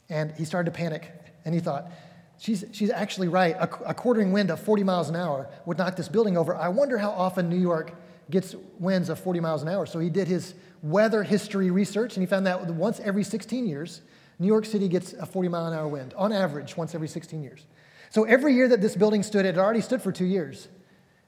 And 0.10 0.34
he 0.38 0.45
started 0.45 0.71
to 0.71 0.78
panic, 0.78 1.12
and 1.45 1.54
he 1.54 1.60
thought, 1.60 1.91
she's, 2.39 2.65
she's 2.71 2.89
actually 2.89 3.28
right. 3.28 3.56
A, 3.56 3.69
a 3.89 3.93
quartering 3.93 4.32
wind 4.32 4.49
of 4.49 4.60
40 4.60 4.84
miles 4.84 5.10
an 5.10 5.15
hour 5.15 5.49
would 5.65 5.78
knock 5.78 5.95
this 5.95 6.10
building 6.10 6.38
over. 6.38 6.56
I 6.56 6.69
wonder 6.69 6.97
how 6.97 7.12
often 7.12 7.49
New 7.49 7.60
York 7.60 7.93
gets 8.30 8.56
winds 8.80 9.10
of 9.10 9.19
40 9.19 9.39
miles 9.39 9.62
an 9.62 9.69
hour. 9.69 9.86
So 9.86 9.99
he 9.99 10.10
did 10.10 10.28
his 10.28 10.54
weather 10.82 11.23
history 11.23 11.71
research, 11.71 12.15
and 12.15 12.23
he 12.23 12.28
found 12.28 12.47
that 12.47 12.65
once 12.67 12.99
every 12.99 13.23
16 13.23 13.67
years, 13.67 14.02
New 14.39 14.47
York 14.47 14.65
City 14.65 14.88
gets 14.88 15.13
a 15.13 15.25
40 15.25 15.49
mile 15.49 15.67
an 15.67 15.73
hour 15.78 15.88
wind, 15.88 16.13
on 16.15 16.32
average, 16.32 16.78
once 16.78 16.95
every 16.95 17.08
16 17.08 17.43
years. 17.43 17.65
So 18.09 18.23
every 18.23 18.55
year 18.55 18.67
that 18.67 18.81
this 18.81 18.95
building 18.95 19.23
stood, 19.23 19.45
it 19.45 19.55
had 19.55 19.57
already 19.57 19.81
stood 19.81 20.01
for 20.01 20.11
two 20.11 20.25
years. 20.25 20.67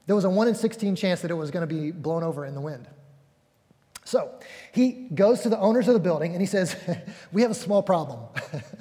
There 0.06 0.16
was 0.16 0.24
a 0.24 0.30
1 0.30 0.48
in 0.48 0.54
16 0.54 0.96
chance 0.96 1.20
that 1.22 1.30
it 1.30 1.34
was 1.34 1.50
going 1.50 1.66
to 1.66 1.72
be 1.72 1.92
blown 1.92 2.22
over 2.22 2.44
in 2.44 2.54
the 2.54 2.60
wind. 2.60 2.88
So 4.04 4.30
he 4.72 5.08
goes 5.14 5.42
to 5.42 5.48
the 5.48 5.58
owners 5.58 5.86
of 5.86 5.94
the 5.94 6.00
building 6.00 6.32
and 6.32 6.40
he 6.40 6.46
says, 6.46 6.76
We 7.32 7.42
have 7.42 7.50
a 7.50 7.54
small 7.54 7.82
problem. 7.82 8.20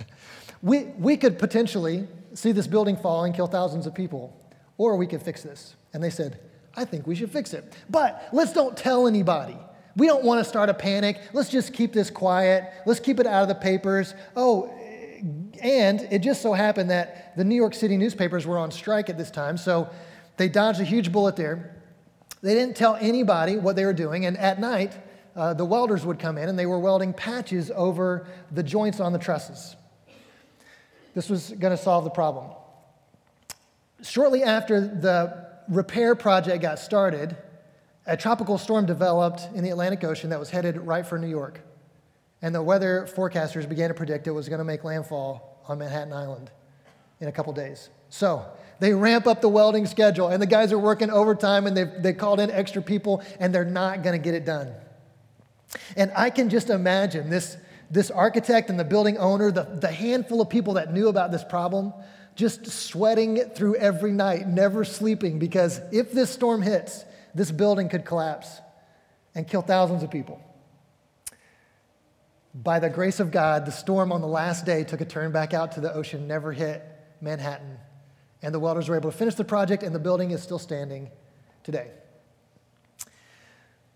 we, 0.61 0.85
we 0.97 1.15
could 1.15 1.37
potentially 1.37 2.07
see 2.33 2.51
this 2.51 2.67
building 2.67 2.97
fall 2.97 3.23
and 3.23 3.35
kill 3.35 3.47
thousands 3.47 3.85
of 3.85 3.93
people, 3.93 4.35
or 4.77 4.95
we 4.95 5.05
could 5.05 5.21
fix 5.21 5.43
this. 5.43 5.75
And 5.93 6.03
they 6.03 6.09
said, 6.09 6.39
I 6.75 6.85
think 6.85 7.05
we 7.05 7.15
should 7.15 7.31
fix 7.31 7.53
it. 7.53 7.73
But 7.89 8.29
let's 8.31 8.53
don't 8.53 8.75
tell 8.75 9.07
anybody. 9.07 9.57
We 9.95 10.07
don't 10.07 10.23
want 10.23 10.43
to 10.43 10.49
start 10.49 10.69
a 10.69 10.73
panic. 10.73 11.19
Let's 11.33 11.49
just 11.49 11.73
keep 11.73 11.91
this 11.91 12.09
quiet. 12.09 12.71
Let's 12.85 13.01
keep 13.01 13.19
it 13.19 13.27
out 13.27 13.43
of 13.43 13.49
the 13.49 13.55
papers. 13.55 14.13
Oh, 14.35 14.73
and 15.62 16.01
it 16.12 16.19
just 16.19 16.41
so 16.41 16.53
happened 16.53 16.89
that 16.89 17.36
the 17.38 17.43
New 17.43 17.55
York 17.55 17.73
City 17.73 17.97
newspapers 17.97 18.45
were 18.45 18.57
on 18.57 18.71
strike 18.71 19.10
at 19.10 19.17
this 19.17 19.31
time, 19.31 19.57
so 19.57 19.89
they 20.38 20.49
dodged 20.49 20.79
a 20.79 20.84
huge 20.84 21.12
bullet 21.12 21.36
there. 21.36 21.75
They 22.41 22.53
didn't 22.53 22.75
tell 22.75 22.95
anybody 22.95 23.57
what 23.57 23.75
they 23.75 23.86
were 23.86 23.93
doing, 23.93 24.25
and 24.25 24.38
at 24.38 24.60
night, 24.60 24.93
uh, 25.36 25.53
the 25.53 25.65
welders 25.65 26.05
would 26.05 26.19
come 26.19 26.38
in 26.38 26.49
and 26.49 26.57
they 26.60 26.65
were 26.65 26.79
welding 26.79 27.13
patches 27.13 27.71
over 27.73 28.27
the 28.51 28.63
joints 28.63 28.99
on 28.99 29.13
the 29.13 29.19
trusses. 29.19 29.75
This 31.13 31.29
was 31.29 31.51
going 31.51 31.75
to 31.75 31.81
solve 31.81 32.03
the 32.03 32.10
problem. 32.10 32.51
Shortly 34.01 34.43
after 34.43 34.81
the 34.81 35.47
repair 35.69 36.15
project 36.15 36.62
got 36.62 36.79
started, 36.79 37.38
a 38.05 38.17
tropical 38.17 38.57
storm 38.57 38.86
developed 38.86 39.47
in 39.53 39.63
the 39.63 39.69
Atlantic 39.69 40.03
Ocean 40.03 40.31
that 40.31 40.39
was 40.39 40.49
headed 40.49 40.77
right 40.77 41.05
for 41.05 41.17
New 41.17 41.27
York. 41.27 41.62
And 42.41 42.56
the 42.56 42.62
weather 42.62 43.08
forecasters 43.15 43.69
began 43.69 43.89
to 43.89 43.93
predict 43.93 44.27
it 44.27 44.32
was 44.32 44.49
going 44.49 44.60
to 44.60 44.65
make 44.65 44.84
landfall 44.84 45.63
on 45.67 45.77
Manhattan 45.77 46.13
Island 46.13 46.49
in 47.19 47.27
a 47.27 47.32
couple 47.32 47.54
days. 47.54 47.89
So 48.10 48.45
they 48.80 48.93
ramp 48.93 49.27
up 49.27 49.41
the 49.41 49.49
welding 49.49 49.86
schedule, 49.86 50.30
and 50.30 50.41
the 50.41 50.47
guys 50.47 50.71
are 50.71 50.80
working 50.80 51.12
overtime, 51.12 51.67
and 51.67 51.77
they've, 51.77 52.01
they 52.01 52.13
called 52.13 52.39
in 52.39 52.49
extra 52.49 52.82
people, 52.82 53.23
and 53.39 53.54
they're 53.54 53.63
not 53.63 54.04
going 54.04 54.19
to 54.19 54.23
get 54.23 54.34
it 54.34 54.43
done. 54.43 54.73
And 55.95 56.12
I 56.15 56.32
can 56.32 56.49
just 56.49 56.69
imagine 56.69 57.30
this, 57.30 57.58
this 57.91 58.10
architect 58.10 58.69
and 58.69 58.80
the 58.80 58.84
building 58.84 59.17
owner, 59.17 59.51
the, 59.51 59.63
the 59.63 59.91
handful 59.91 60.41
of 60.41 60.49
people 60.49 60.73
that 60.73 60.91
knew 60.91 61.10
about 61.10 61.32
this 61.32 61.43
problem, 61.43 61.93
just 62.36 62.65
sweating 62.65 63.38
through 63.56 63.75
every 63.75 64.12
night, 64.12 64.47
never 64.47 64.84
sleeping, 64.84 65.38
because 65.38 65.80
if 65.91 66.12
this 66.12 66.32
storm 66.32 66.63
hits, 66.63 67.06
this 67.36 67.51
building 67.51 67.88
could 67.88 68.04
collapse 68.04 68.60
and 69.36 69.47
kill 69.47 69.62
thousands 69.62 70.01
of 70.01 70.10
people. 70.10 70.41
By 72.53 72.79
the 72.79 72.89
grace 72.89 73.19
of 73.19 73.31
God, 73.31 73.65
the 73.65 73.71
storm 73.71 74.11
on 74.11 74.21
the 74.21 74.27
last 74.27 74.65
day 74.65 74.83
took 74.83 75.01
a 75.01 75.05
turn 75.05 75.31
back 75.31 75.53
out 75.53 75.73
to 75.73 75.81
the 75.81 75.93
ocean, 75.93 76.27
never 76.27 76.51
hit 76.51 76.83
Manhattan. 77.21 77.77
And 78.41 78.53
the 78.53 78.59
welders 78.59 78.89
were 78.89 78.95
able 78.95 79.11
to 79.11 79.17
finish 79.17 79.35
the 79.35 79.43
project, 79.43 79.83
and 79.83 79.95
the 79.95 79.99
building 79.99 80.31
is 80.31 80.41
still 80.43 80.59
standing 80.59 81.09
today. 81.63 81.91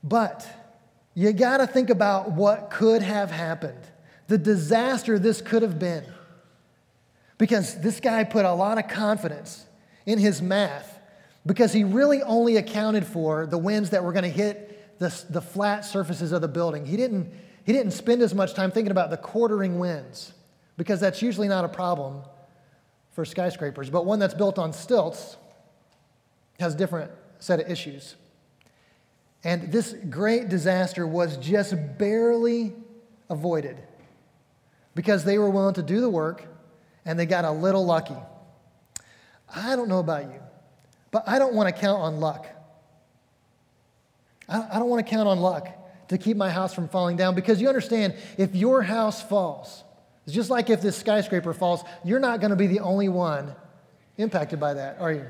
But 0.03 0.47
you 1.15 1.33
got 1.33 1.57
to 1.57 1.67
think 1.67 1.89
about 1.89 2.31
what 2.31 2.69
could 2.69 3.01
have 3.01 3.31
happened, 3.31 3.81
the 4.27 4.37
disaster 4.37 5.17
this 5.19 5.41
could 5.41 5.61
have 5.61 5.79
been. 5.79 6.03
Because 7.37 7.81
this 7.81 7.99
guy 7.99 8.23
put 8.23 8.45
a 8.45 8.53
lot 8.53 8.77
of 8.77 8.87
confidence 8.87 9.65
in 10.05 10.19
his 10.19 10.41
math 10.41 10.99
because 11.45 11.73
he 11.73 11.83
really 11.83 12.21
only 12.23 12.57
accounted 12.57 13.05
for 13.05 13.45
the 13.45 13.57
winds 13.57 13.91
that 13.91 14.03
were 14.03 14.13
going 14.13 14.23
to 14.23 14.29
hit 14.29 14.99
the, 14.99 15.23
the 15.29 15.41
flat 15.41 15.85
surfaces 15.85 16.31
of 16.31 16.41
the 16.41 16.47
building. 16.47 16.85
He 16.85 16.97
didn't, 16.97 17.31
He 17.65 17.73
didn't 17.73 17.91
spend 17.91 18.21
as 18.21 18.34
much 18.34 18.54
time 18.54 18.71
thinking 18.71 18.91
about 18.91 19.10
the 19.10 19.17
quartering 19.17 19.80
winds 19.80 20.34
because 20.78 20.99
that's 20.99 21.21
usually 21.21 21.47
not 21.47 21.65
a 21.65 21.67
problem 21.67 22.21
for 23.12 23.25
skyscrapers. 23.25 23.89
But 23.89 24.06
one 24.06 24.19
that's 24.19 24.36
built 24.36 24.60
on 24.60 24.71
stilts 24.71 25.36
has 26.60 26.75
a 26.75 26.78
different 26.78 27.12
set 27.39 27.60
of 27.60 27.69
issues. 27.69 28.15
And 29.43 29.71
this 29.71 29.95
great 30.10 30.47
disaster 30.47 31.08
was 31.08 31.38
just 31.38 31.73
barely 31.97 32.73
avoided 33.30 33.78
because 34.93 35.23
they 35.23 35.39
were 35.39 35.49
willing 35.49 35.73
to 35.73 35.84
do 35.84 36.01
the 36.01 36.10
work 36.10 36.45
and 37.04 37.17
they 37.17 37.25
got 37.25 37.45
a 37.45 37.51
little 37.51 37.84
lucky. 37.84 38.17
I 39.54 39.75
don't 39.75 39.89
know 39.89 39.99
about 39.99 40.25
you, 40.25 40.39
but 41.10 41.23
I 41.28 41.39
don't 41.39 41.56
want 41.56 41.73
to 41.75 41.82
count 41.82 41.99
on 41.99 42.19
luck. 42.19 42.47
I 44.47 44.78
don't 44.78 44.89
want 44.89 45.04
to 45.04 45.10
count 45.10 45.28
on 45.28 45.39
luck 45.39 45.67
to 46.07 46.17
keep 46.17 46.37
my 46.37 46.49
house 46.49 46.73
from 46.73 46.87
falling 46.87 47.17
down 47.17 47.35
because 47.35 47.61
you 47.61 47.67
understand 47.67 48.15
if 48.37 48.55
your 48.55 48.81
house 48.81 49.21
falls, 49.21 49.83
it's 50.25 50.33
just 50.33 50.49
like 50.49 50.69
if 50.69 50.81
this 50.81 50.97
skyscraper 50.97 51.53
falls, 51.53 51.83
you're 52.03 52.19
not 52.19 52.39
going 52.39 52.49
to 52.49 52.55
be 52.55 52.67
the 52.67 52.79
only 52.79 53.09
one 53.09 53.55
impacted 54.17 54.59
by 54.59 54.73
that, 54.73 54.97
are 54.99 55.11
you? 55.11 55.25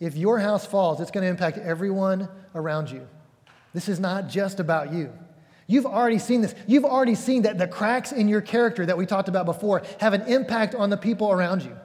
If 0.00 0.16
your 0.16 0.38
house 0.38 0.66
falls, 0.66 1.00
it's 1.00 1.12
going 1.12 1.22
to 1.22 1.30
impact 1.30 1.58
everyone 1.58 2.28
around 2.54 2.90
you. 2.90 3.06
This 3.72 3.88
is 3.88 4.00
not 4.00 4.28
just 4.28 4.58
about 4.58 4.92
you. 4.92 5.12
You've 5.66 5.86
already 5.86 6.18
seen 6.18 6.42
this. 6.42 6.54
You've 6.66 6.84
already 6.84 7.14
seen 7.14 7.42
that 7.42 7.56
the 7.56 7.68
cracks 7.68 8.12
in 8.12 8.28
your 8.28 8.40
character 8.40 8.84
that 8.84 8.98
we 8.98 9.06
talked 9.06 9.28
about 9.28 9.46
before 9.46 9.82
have 10.00 10.12
an 10.12 10.22
impact 10.22 10.74
on 10.74 10.90
the 10.90 10.96
people 10.96 11.30
around 11.30 11.62
you. 11.62 11.76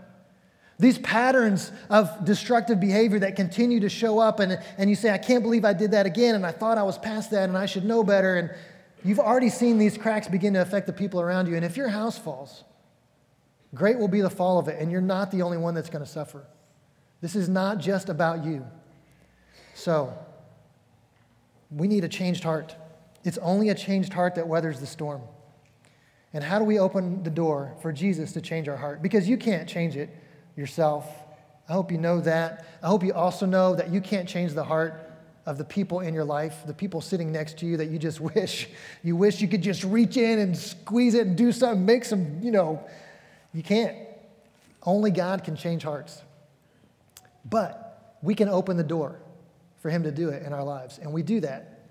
These 0.80 1.00
patterns 1.00 1.72
of 1.90 2.24
destructive 2.24 2.80
behavior 2.80 3.20
that 3.20 3.36
continue 3.36 3.80
to 3.80 3.90
show 3.90 4.20
up, 4.20 4.40
and, 4.40 4.60
and 4.78 4.90
you 4.90 4.96
say, 4.96 5.10
I 5.10 5.18
can't 5.18 5.42
believe 5.42 5.66
I 5.66 5.74
did 5.74 5.92
that 5.92 6.06
again, 6.06 6.36
and 6.36 6.46
I 6.46 6.52
thought 6.52 6.78
I 6.78 6.84
was 6.84 7.00
past 7.00 7.32
that, 7.32 7.50
and 7.50 7.58
I 7.58 7.66
should 7.66 7.84
know 7.84 8.04
better. 8.04 8.36
And 8.36 8.52
you've 9.04 9.20
already 9.20 9.50
seen 9.50 9.80
these 9.80 9.98
cracks 9.98 10.28
begin 10.28 10.54
to 10.54 10.62
affect 10.62 10.86
the 10.86 10.94
people 10.94 11.20
around 11.20 11.48
you. 11.48 11.56
And 11.56 11.66
if 11.66 11.78
your 11.78 11.88
house 11.88 12.20
falls, 12.20 12.64
great 13.74 13.98
will 13.98 14.08
be 14.08 14.22
the 14.22 14.30
fall 14.30 14.60
of 14.60 14.68
it, 14.68 14.80
and 14.80 14.92
you're 14.92 15.02
not 15.02 15.32
the 15.32 15.42
only 15.42 15.58
one 15.58 15.74
that's 15.74 15.90
going 15.90 16.06
to 16.06 16.10
suffer. 16.10 16.46
This 17.22 17.36
is 17.36 17.50
not 17.50 17.80
just 17.80 18.08
about 18.08 18.46
you. 18.46 18.64
So, 19.74 20.16
we 21.72 21.88
need 21.88 22.04
a 22.04 22.10
changed 22.10 22.44
heart. 22.44 22.76
It's 23.24 23.40
only 23.40 23.70
a 23.70 23.76
changed 23.76 24.14
heart 24.14 24.36
that 24.36 24.48
weathers 24.48 24.80
the 24.80 24.86
storm. 24.86 25.24
And 26.34 26.44
how 26.44 26.60
do 26.60 26.66
we 26.66 26.78
open 26.78 27.24
the 27.24 27.32
door 27.32 27.76
for 27.82 27.92
Jesus 27.92 28.32
to 28.34 28.42
change 28.42 28.68
our 28.68 28.78
heart? 28.78 29.02
Because 29.02 29.28
you 29.28 29.38
can't 29.38 29.68
change 29.68 29.98
it 29.98 30.10
yourself. 30.58 31.08
I 31.70 31.74
hope 31.74 31.92
you 31.92 31.98
know 31.98 32.20
that. 32.22 32.66
I 32.84 32.88
hope 32.88 33.04
you 33.04 33.14
also 33.14 33.46
know 33.46 33.76
that 33.76 33.90
you 33.90 34.02
can't 34.02 34.28
change 34.28 34.54
the 34.54 34.64
heart 34.64 35.10
of 35.46 35.58
the 35.58 35.64
people 35.64 36.02
in 36.02 36.14
your 36.14 36.26
life, 36.26 36.64
the 36.66 36.74
people 36.74 37.00
sitting 37.00 37.32
next 37.32 37.60
to 37.60 37.66
you 37.66 37.78
that 37.78 37.86
you 37.86 37.98
just 37.98 38.20
wish 38.36 38.68
you 39.04 39.16
wish 39.16 39.40
you 39.40 39.48
could 39.48 39.64
just 39.64 39.84
reach 39.86 40.18
in 40.18 40.40
and 40.40 40.58
squeeze 40.58 41.14
it 41.14 41.28
and 41.28 41.38
do 41.38 41.54
something, 41.54 41.86
make 41.86 42.04
some, 42.04 42.42
you 42.42 42.52
know, 42.52 42.84
you 43.54 43.64
can't. 43.64 43.96
Only 44.84 45.12
God 45.12 45.44
can 45.44 45.56
change 45.56 45.84
hearts. 45.84 46.22
But 47.46 48.18
we 48.22 48.36
can 48.36 48.50
open 48.50 48.78
the 48.78 48.84
door 48.84 49.20
for 49.80 49.90
Him 49.90 50.04
to 50.04 50.12
do 50.12 50.30
it 50.30 50.44
in 50.44 50.54
our 50.54 50.64
lives. 50.64 50.98
And 50.98 51.14
we 51.14 51.24
do 51.24 51.40
that 51.42 51.90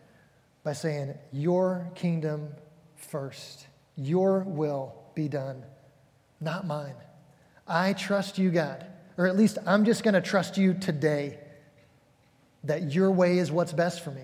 by 0.62 0.72
saying, 0.72 1.14
Your 1.32 1.90
kingdom 1.94 2.48
first, 2.96 3.66
your 3.96 4.40
will 4.40 4.94
be 5.14 5.28
done, 5.28 5.64
not 6.40 6.66
mine. 6.66 6.94
I 7.66 7.92
trust 7.92 8.38
you, 8.38 8.50
God. 8.50 8.86
Or 9.18 9.26
at 9.26 9.36
least 9.36 9.58
I'm 9.66 9.84
just 9.84 10.02
going 10.02 10.14
to 10.14 10.20
trust 10.20 10.58
you 10.58 10.74
today 10.74 11.38
that 12.64 12.92
your 12.92 13.10
way 13.10 13.38
is 13.38 13.50
what's 13.50 13.72
best 13.72 14.04
for 14.04 14.10
me. 14.10 14.22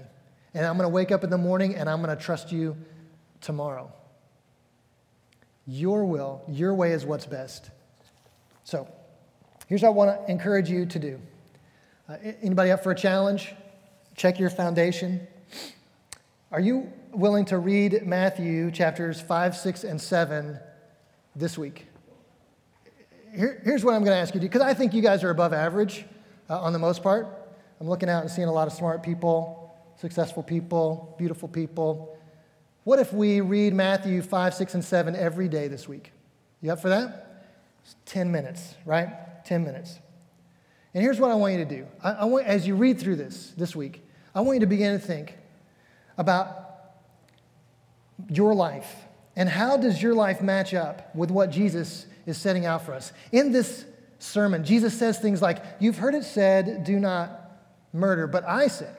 And 0.54 0.66
I'm 0.66 0.76
going 0.76 0.88
to 0.88 0.94
wake 0.94 1.10
up 1.10 1.24
in 1.24 1.30
the 1.30 1.38
morning 1.38 1.74
and 1.74 1.88
I'm 1.88 2.02
going 2.02 2.16
to 2.16 2.22
trust 2.22 2.52
you 2.52 2.76
tomorrow. 3.40 3.92
Your 5.66 6.04
will, 6.04 6.42
your 6.48 6.74
way 6.74 6.92
is 6.92 7.06
what's 7.06 7.26
best. 7.26 7.70
So, 8.64 8.88
Here's 9.72 9.80
what 9.80 9.88
I 9.88 9.92
want 9.92 10.26
to 10.26 10.30
encourage 10.30 10.68
you 10.68 10.84
to 10.84 10.98
do. 10.98 11.18
Uh, 12.06 12.18
anybody 12.42 12.70
up 12.70 12.82
for 12.82 12.92
a 12.92 12.94
challenge? 12.94 13.54
Check 14.16 14.38
your 14.38 14.50
foundation. 14.50 15.26
Are 16.50 16.60
you 16.60 16.92
willing 17.10 17.46
to 17.46 17.56
read 17.56 18.06
Matthew 18.06 18.70
chapters 18.70 19.18
5, 19.18 19.56
6, 19.56 19.84
and 19.84 19.98
7 19.98 20.58
this 21.34 21.56
week? 21.56 21.86
Here, 23.34 23.62
here's 23.64 23.82
what 23.82 23.94
I'm 23.94 24.04
going 24.04 24.14
to 24.14 24.20
ask 24.20 24.34
you 24.34 24.40
to 24.40 24.46
do, 24.46 24.48
because 24.48 24.60
I 24.60 24.74
think 24.74 24.92
you 24.92 25.00
guys 25.00 25.24
are 25.24 25.30
above 25.30 25.54
average 25.54 26.04
uh, 26.50 26.60
on 26.60 26.74
the 26.74 26.78
most 26.78 27.02
part. 27.02 27.26
I'm 27.80 27.88
looking 27.88 28.10
out 28.10 28.22
and 28.22 28.30
seeing 28.30 28.48
a 28.48 28.52
lot 28.52 28.66
of 28.66 28.74
smart 28.74 29.02
people, 29.02 29.74
successful 29.96 30.42
people, 30.42 31.14
beautiful 31.18 31.48
people. 31.48 32.18
What 32.84 32.98
if 32.98 33.12
we 33.12 33.40
read 33.40 33.72
Matthew 33.72 34.20
5, 34.20 34.54
6, 34.54 34.74
and 34.74 34.84
7 34.84 35.16
every 35.16 35.48
day 35.48 35.66
this 35.66 35.88
week? 35.88 36.12
You 36.60 36.72
up 36.72 36.80
for 36.80 36.90
that? 36.90 37.46
It's 37.82 37.96
10 38.04 38.30
minutes, 38.30 38.74
right? 38.84 39.08
10 39.46 39.64
minutes. 39.64 39.98
And 40.92 41.02
here's 41.02 41.18
what 41.18 41.30
I 41.30 41.34
want 41.34 41.54
you 41.54 41.64
to 41.64 41.76
do. 41.76 41.86
I, 42.04 42.12
I 42.12 42.24
want, 42.26 42.46
as 42.46 42.66
you 42.66 42.76
read 42.76 43.00
through 43.00 43.16
this 43.16 43.54
this 43.56 43.74
week, 43.74 44.06
I 44.34 44.42
want 44.42 44.56
you 44.56 44.60
to 44.60 44.66
begin 44.66 45.00
to 45.00 45.04
think 45.04 45.38
about 46.18 46.58
your 48.28 48.54
life 48.54 48.94
and 49.36 49.48
how 49.48 49.78
does 49.78 50.02
your 50.02 50.14
life 50.14 50.42
match 50.42 50.74
up 50.74 51.14
with 51.16 51.30
what 51.30 51.50
Jesus 51.50 52.06
is 52.26 52.38
setting 52.38 52.66
out 52.66 52.84
for 52.84 52.94
us. 52.94 53.12
In 53.32 53.52
this 53.52 53.84
sermon, 54.18 54.64
Jesus 54.64 54.96
says 54.98 55.18
things 55.18 55.42
like, 55.42 55.62
You've 55.80 55.98
heard 55.98 56.14
it 56.14 56.24
said, 56.24 56.84
do 56.84 56.98
not 56.98 57.40
murder, 57.92 58.26
but 58.26 58.44
I 58.44 58.68
say, 58.68 58.90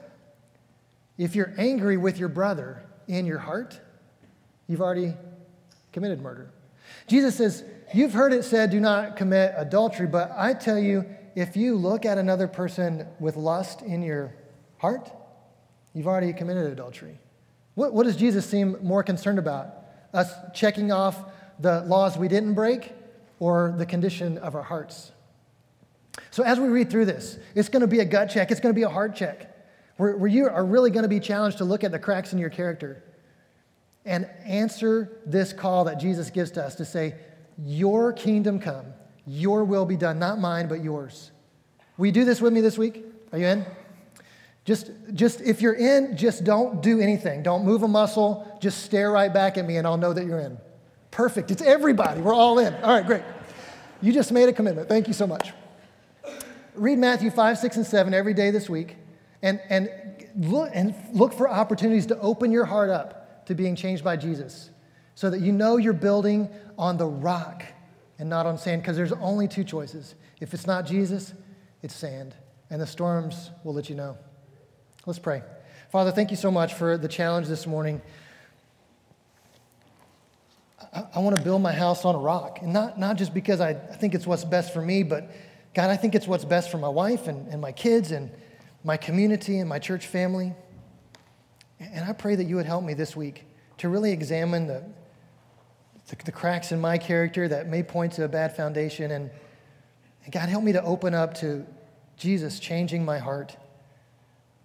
if 1.17 1.35
you're 1.35 1.53
angry 1.57 1.97
with 1.97 2.17
your 2.17 2.29
brother 2.29 2.83
in 3.07 3.25
your 3.25 3.39
heart, 3.39 3.79
you've 4.67 4.81
already 4.81 5.13
committed 5.91 6.21
murder. 6.21 6.51
Jesus 7.07 7.35
says, 7.35 7.63
You've 7.93 8.13
heard 8.13 8.33
it 8.33 8.43
said, 8.43 8.71
do 8.71 8.79
not 8.79 9.17
commit 9.17 9.53
adultery, 9.55 10.07
but 10.07 10.31
I 10.35 10.55
tell 10.55 10.79
you, 10.79 11.05
if 11.35 11.55
you 11.55 11.75
look 11.75 12.05
at 12.05 12.17
another 12.17 12.47
person 12.47 13.07
with 13.19 13.35
lust 13.35 13.83
in 13.83 14.01
your 14.01 14.33
heart, 14.77 15.11
you've 15.93 16.07
already 16.07 16.33
committed 16.33 16.71
adultery. 16.71 17.19
What, 17.75 17.93
what 17.93 18.03
does 18.05 18.15
Jesus 18.15 18.47
seem 18.47 18.77
more 18.81 19.03
concerned 19.03 19.37
about? 19.37 19.85
Us 20.13 20.31
checking 20.53 20.91
off 20.91 21.17
the 21.59 21.81
laws 21.81 22.17
we 22.17 22.27
didn't 22.27 22.55
break 22.55 22.91
or 23.39 23.73
the 23.77 23.85
condition 23.85 24.37
of 24.37 24.55
our 24.55 24.63
hearts? 24.63 25.11
So, 26.31 26.43
as 26.43 26.59
we 26.59 26.67
read 26.67 26.89
through 26.89 27.05
this, 27.05 27.37
it's 27.55 27.69
going 27.69 27.81
to 27.81 27.87
be 27.87 27.99
a 27.99 28.05
gut 28.05 28.29
check, 28.29 28.51
it's 28.51 28.59
going 28.59 28.73
to 28.73 28.79
be 28.79 28.83
a 28.83 28.89
heart 28.89 29.15
check, 29.15 29.49
where, 29.97 30.15
where 30.17 30.29
you 30.29 30.47
are 30.47 30.65
really 30.65 30.91
going 30.91 31.03
to 31.03 31.09
be 31.09 31.19
challenged 31.19 31.57
to 31.59 31.65
look 31.65 31.83
at 31.83 31.91
the 31.91 31.99
cracks 31.99 32.33
in 32.33 32.39
your 32.39 32.49
character 32.49 33.03
and 34.05 34.27
answer 34.45 35.19
this 35.25 35.53
call 35.53 35.85
that 35.85 35.99
Jesus 35.99 36.29
gives 36.29 36.51
to 36.51 36.63
us 36.63 36.75
to 36.75 36.85
say, 36.85 37.15
your 37.57 38.11
kingdom 38.11 38.59
come, 38.59 38.85
your 39.25 39.63
will 39.63 39.85
be 39.85 39.95
done, 39.95 40.19
not 40.19 40.39
mine, 40.39 40.67
but 40.67 40.83
yours. 40.83 41.31
Will 41.97 42.07
you 42.07 42.11
do 42.11 42.25
this 42.25 42.41
with 42.41 42.51
me 42.51 42.61
this 42.61 42.77
week? 42.77 43.05
Are 43.31 43.39
you 43.39 43.45
in? 43.45 43.65
Just, 44.65 44.91
just 45.13 45.41
if 45.41 45.61
you're 45.61 45.73
in, 45.73 46.17
just 46.17 46.43
don't 46.43 46.81
do 46.81 46.99
anything. 46.99 47.43
Don't 47.43 47.65
move 47.65 47.83
a 47.83 47.87
muscle. 47.87 48.57
Just 48.61 48.83
stare 48.83 49.11
right 49.11 49.33
back 49.33 49.57
at 49.57 49.65
me 49.65 49.77
and 49.77 49.85
I'll 49.85 49.97
know 49.97 50.13
that 50.13 50.25
you're 50.25 50.39
in. 50.39 50.57
Perfect. 51.13 51.51
It's 51.51 51.61
everybody. 51.61 52.21
We're 52.21 52.33
all 52.33 52.57
in. 52.57 52.73
All 52.73 52.91
right, 52.91 53.05
great. 53.05 53.21
You 54.01 54.11
just 54.11 54.31
made 54.31 54.49
a 54.49 54.53
commitment. 54.53 54.89
Thank 54.89 55.07
you 55.07 55.13
so 55.13 55.27
much. 55.27 55.53
Read 56.73 56.97
Matthew 56.97 57.29
5, 57.29 57.59
6, 57.59 57.75
and 57.77 57.85
7 57.85 58.15
every 58.15 58.33
day 58.33 58.49
this 58.49 58.67
week 58.67 58.95
and, 59.43 59.61
and, 59.69 59.91
look, 60.35 60.71
and 60.73 60.95
look 61.13 61.33
for 61.33 61.47
opportunities 61.47 62.07
to 62.07 62.19
open 62.19 62.51
your 62.51 62.65
heart 62.65 62.89
up 62.89 63.45
to 63.45 63.53
being 63.53 63.75
changed 63.75 64.03
by 64.03 64.17
Jesus 64.17 64.71
so 65.13 65.29
that 65.29 65.41
you 65.41 65.51
know 65.51 65.77
you're 65.77 65.93
building 65.93 66.49
on 66.79 66.97
the 66.97 67.05
rock 67.05 67.63
and 68.17 68.27
not 68.27 68.47
on 68.47 68.57
sand, 68.57 68.81
because 68.81 68.97
there's 68.97 69.11
only 69.11 69.47
two 69.47 69.63
choices. 69.63 70.15
If 70.41 70.53
it's 70.55 70.65
not 70.65 70.87
Jesus, 70.87 71.33
it's 71.83 71.93
sand, 71.95 72.33
and 72.71 72.81
the 72.81 72.87
storms 72.87 73.51
will 73.63 73.75
let 73.75 73.87
you 73.87 73.95
know. 73.95 74.17
Let's 75.05 75.19
pray. 75.19 75.43
Father, 75.91 76.09
thank 76.09 76.31
you 76.31 76.37
so 76.37 76.49
much 76.49 76.73
for 76.73 76.97
the 76.97 77.07
challenge 77.07 77.47
this 77.47 77.67
morning. 77.67 78.01
I, 80.93 81.05
I 81.15 81.19
want 81.19 81.37
to 81.37 81.43
build 81.43 81.61
my 81.61 81.73
house 81.73 82.05
on 82.05 82.15
a 82.15 82.19
rock, 82.19 82.59
and 82.61 82.73
not, 82.73 82.99
not 82.99 83.17
just 83.17 83.33
because 83.33 83.59
I, 83.59 83.71
I 83.71 83.95
think 83.95 84.13
it's 84.13 84.27
what's 84.27 84.45
best 84.45 84.73
for 84.73 84.81
me, 84.81 85.03
but 85.03 85.31
God, 85.73 85.89
I 85.89 85.95
think 85.95 86.15
it's 86.15 86.27
what's 86.27 86.45
best 86.45 86.69
for 86.69 86.77
my 86.77 86.89
wife 86.89 87.27
and, 87.27 87.47
and 87.47 87.59
my 87.59 87.71
kids 87.71 88.11
and 88.11 88.29
my 88.83 88.97
community 88.97 89.59
and 89.59 89.67
my 89.67 89.79
church 89.79 90.05
family. 90.05 90.53
And 91.79 92.05
I 92.05 92.13
pray 92.13 92.35
that 92.35 92.43
you 92.45 92.55
would 92.57 92.65
help 92.65 92.83
me 92.83 92.93
this 92.93 93.15
week 93.15 93.45
to 93.79 93.89
really 93.89 94.11
examine 94.11 94.67
the, 94.67 94.83
the, 96.09 96.15
the 96.25 96.31
cracks 96.31 96.71
in 96.71 96.79
my 96.79 96.97
character 96.97 97.47
that 97.47 97.67
may 97.67 97.81
point 97.81 98.13
to 98.13 98.25
a 98.25 98.27
bad 98.27 98.55
foundation. 98.55 99.11
And, 99.11 99.31
and 100.23 100.33
God, 100.33 100.47
help 100.49 100.63
me 100.63 100.73
to 100.73 100.83
open 100.83 101.13
up 101.13 101.33
to 101.35 101.65
Jesus 102.17 102.59
changing 102.59 103.03
my 103.03 103.17
heart. 103.17 103.57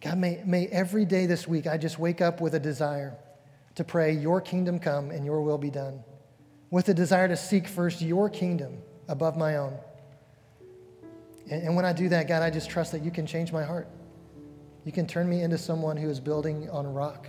God, 0.01 0.19
may, 0.19 0.43
may 0.45 0.67
every 0.67 1.05
day 1.05 1.27
this 1.27 1.49
week 1.49 1.67
I 1.67 1.79
just 1.79 1.99
wake 1.99 2.21
up 2.21 2.41
with 2.41 2.55
a 2.55 2.61
desire 2.61 3.17
to 3.77 3.85
pray, 3.85 4.13
Your 4.13 4.41
kingdom 4.41 4.79
come 4.79 5.11
and 5.11 5.25
Your 5.25 5.43
will 5.43 5.59
be 5.59 5.71
done, 5.71 6.03
with 6.71 6.89
a 6.89 6.95
desire 6.95 7.29
to 7.29 7.37
seek 7.37 7.67
first 7.67 8.01
Your 8.01 8.29
kingdom 8.29 8.79
above 9.09 9.37
my 9.37 9.57
own. 9.57 9.77
And, 11.51 11.63
and 11.63 11.77
when 11.77 11.85
I 11.85 11.93
do 11.93 12.09
that, 12.11 12.29
God, 12.29 12.43
I 12.43 12.51
just 12.51 12.69
trust 12.69 12.93
that 12.93 13.03
You 13.03 13.11
can 13.11 13.27
change 13.27 13.53
my 13.53 13.65
heart. 13.65 13.89
You 14.85 14.93
can 14.93 15.07
turn 15.07 15.29
me 15.29 15.43
into 15.43 15.59
someone 15.59 15.97
who 15.97 16.09
is 16.09 16.21
building 16.21 16.69
on 16.71 16.87
rock. 16.87 17.29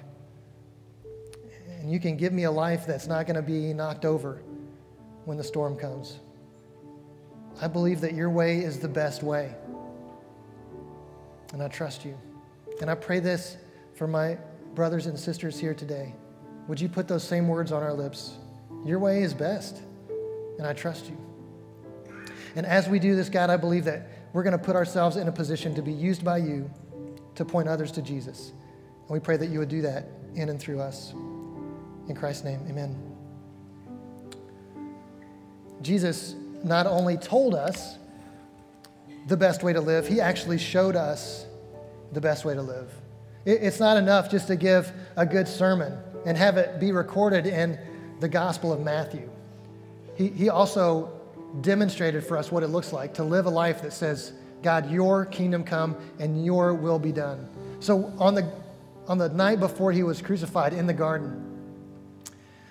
and 1.81 1.91
you 1.91 1.99
can 1.99 2.17
give 2.17 2.33
me 2.33 2.43
a 2.43 2.51
life 2.51 2.85
that's 2.85 3.07
not 3.07 3.25
going 3.25 3.35
to 3.35 3.41
be 3.41 3.73
knocked 3.73 4.05
over 4.05 4.41
when 5.25 5.37
the 5.37 5.43
storm 5.43 5.77
comes. 5.77 6.19
I 7.61 7.67
believe 7.67 8.01
that 8.01 8.13
your 8.13 8.29
way 8.29 8.59
is 8.59 8.79
the 8.79 8.87
best 8.87 9.23
way. 9.23 9.53
And 11.51 11.61
I 11.61 11.67
trust 11.67 12.05
you. 12.05 12.17
And 12.81 12.89
I 12.89 12.95
pray 12.95 13.19
this 13.19 13.57
for 13.95 14.07
my 14.07 14.37
brothers 14.75 15.07
and 15.07 15.19
sisters 15.19 15.59
here 15.59 15.73
today. 15.73 16.15
Would 16.67 16.79
you 16.79 16.87
put 16.87 17.07
those 17.07 17.23
same 17.23 17.47
words 17.47 17.71
on 17.71 17.83
our 17.83 17.93
lips? 17.93 18.38
Your 18.85 18.99
way 18.99 19.23
is 19.23 19.33
best, 19.33 19.81
and 20.57 20.65
I 20.65 20.73
trust 20.73 21.07
you. 21.07 21.17
And 22.55 22.65
as 22.65 22.87
we 22.87 22.99
do 22.99 23.15
this, 23.15 23.29
God, 23.29 23.49
I 23.49 23.57
believe 23.57 23.85
that 23.85 24.07
we're 24.33 24.43
going 24.43 24.57
to 24.57 24.63
put 24.63 24.75
ourselves 24.75 25.17
in 25.17 25.27
a 25.27 25.31
position 25.31 25.75
to 25.75 25.81
be 25.81 25.91
used 25.91 26.23
by 26.23 26.37
you 26.37 26.69
to 27.35 27.45
point 27.45 27.67
others 27.67 27.91
to 27.93 28.01
Jesus. 28.01 28.51
And 29.07 29.09
we 29.09 29.19
pray 29.19 29.37
that 29.37 29.47
you 29.47 29.59
would 29.59 29.69
do 29.69 29.81
that 29.81 30.07
in 30.35 30.49
and 30.49 30.59
through 30.59 30.79
us. 30.79 31.13
In 32.07 32.15
Christ's 32.15 32.43
name, 32.43 32.59
amen. 32.69 32.95
Jesus 35.81 36.35
not 36.63 36.85
only 36.87 37.17
told 37.17 37.55
us 37.55 37.97
the 39.27 39.37
best 39.37 39.63
way 39.63 39.73
to 39.73 39.81
live, 39.81 40.07
he 40.07 40.19
actually 40.19 40.57
showed 40.57 40.95
us 40.95 41.45
the 42.11 42.21
best 42.21 42.45
way 42.45 42.53
to 42.53 42.61
live. 42.61 42.91
It's 43.45 43.79
not 43.79 43.97
enough 43.97 44.29
just 44.29 44.47
to 44.47 44.55
give 44.55 44.91
a 45.15 45.25
good 45.25 45.47
sermon 45.47 45.97
and 46.25 46.37
have 46.37 46.57
it 46.57 46.79
be 46.79 46.91
recorded 46.91 47.45
in 47.45 47.79
the 48.19 48.29
Gospel 48.29 48.73
of 48.73 48.81
Matthew. 48.81 49.29
He, 50.15 50.27
he 50.27 50.49
also 50.49 51.11
demonstrated 51.61 52.25
for 52.25 52.37
us 52.37 52.51
what 52.51 52.63
it 52.63 52.67
looks 52.67 52.93
like 52.93 53.13
to 53.15 53.23
live 53.23 53.45
a 53.45 53.49
life 53.49 53.81
that 53.81 53.93
says, 53.93 54.33
God, 54.61 54.91
your 54.91 55.25
kingdom 55.25 55.63
come 55.63 55.95
and 56.19 56.45
your 56.45 56.73
will 56.73 56.99
be 56.99 57.11
done. 57.11 57.47
So 57.79 58.13
on 58.19 58.35
the, 58.35 58.51
on 59.07 59.17
the 59.17 59.29
night 59.29 59.59
before 59.59 59.91
he 59.91 60.03
was 60.03 60.21
crucified 60.21 60.73
in 60.73 60.85
the 60.85 60.93
garden, 60.93 61.45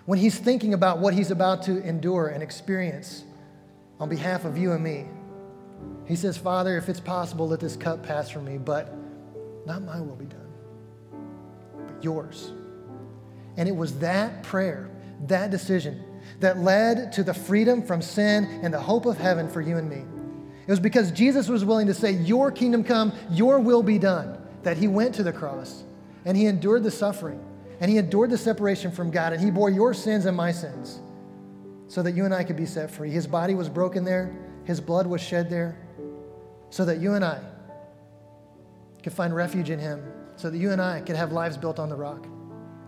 when 0.04 0.18
he's 0.18 0.38
thinking 0.38 0.74
about 0.74 0.98
what 0.98 1.14
he's 1.14 1.30
about 1.30 1.62
to 1.64 1.82
endure 1.82 2.28
and 2.28 2.42
experience 2.42 3.24
on 4.00 4.08
behalf 4.08 4.44
of 4.44 4.56
you 4.56 4.72
and 4.72 4.82
me, 4.82 5.06
he 6.06 6.16
says, 6.16 6.36
Father, 6.36 6.76
if 6.76 6.88
it's 6.88 7.00
possible, 7.00 7.48
let 7.48 7.60
this 7.60 7.76
cup 7.76 8.02
pass 8.02 8.30
from 8.30 8.44
me, 8.44 8.56
but 8.56 8.94
not 9.66 9.82
my 9.82 10.00
will 10.00 10.16
be 10.16 10.24
done, 10.24 10.52
but 11.86 12.02
yours. 12.02 12.52
And 13.58 13.68
it 13.68 13.76
was 13.76 13.98
that 13.98 14.42
prayer, 14.42 14.88
that 15.26 15.50
decision, 15.50 16.02
that 16.40 16.58
led 16.58 17.12
to 17.12 17.22
the 17.22 17.34
freedom 17.34 17.82
from 17.82 18.00
sin 18.00 18.44
and 18.62 18.72
the 18.72 18.80
hope 18.80 19.06
of 19.06 19.18
heaven 19.18 19.48
for 19.48 19.60
you 19.60 19.76
and 19.76 19.88
me. 19.88 20.04
It 20.66 20.70
was 20.70 20.80
because 20.80 21.10
Jesus 21.10 21.48
was 21.48 21.64
willing 21.64 21.86
to 21.86 21.94
say, 21.94 22.12
Your 22.12 22.50
kingdom 22.50 22.84
come, 22.84 23.12
your 23.30 23.58
will 23.58 23.82
be 23.82 23.98
done, 23.98 24.38
that 24.62 24.76
he 24.76 24.86
went 24.86 25.14
to 25.16 25.22
the 25.22 25.32
cross 25.32 25.84
and 26.24 26.36
he 26.36 26.46
endured 26.46 26.84
the 26.84 26.90
suffering 26.90 27.44
and 27.80 27.90
he 27.90 27.96
endured 27.96 28.30
the 28.30 28.38
separation 28.38 28.90
from 28.90 29.10
God 29.10 29.32
and 29.32 29.42
he 29.42 29.50
bore 29.50 29.70
your 29.70 29.94
sins 29.94 30.26
and 30.26 30.36
my 30.36 30.52
sins 30.52 31.00
so 31.86 32.02
that 32.02 32.12
you 32.12 32.26
and 32.26 32.34
I 32.34 32.44
could 32.44 32.56
be 32.56 32.66
set 32.66 32.90
free. 32.90 33.10
His 33.10 33.26
body 33.26 33.54
was 33.54 33.68
broken 33.68 34.04
there, 34.04 34.36
his 34.64 34.80
blood 34.80 35.06
was 35.06 35.22
shed 35.22 35.48
there 35.48 35.78
so 36.70 36.84
that 36.84 36.98
you 36.98 37.14
and 37.14 37.24
I 37.24 37.40
could 39.02 39.12
find 39.12 39.34
refuge 39.34 39.70
in 39.70 39.78
him, 39.78 40.02
so 40.36 40.50
that 40.50 40.58
you 40.58 40.70
and 40.70 40.82
I 40.82 41.00
could 41.00 41.16
have 41.16 41.32
lives 41.32 41.56
built 41.56 41.78
on 41.78 41.88
the 41.88 41.96
rock. 41.96 42.26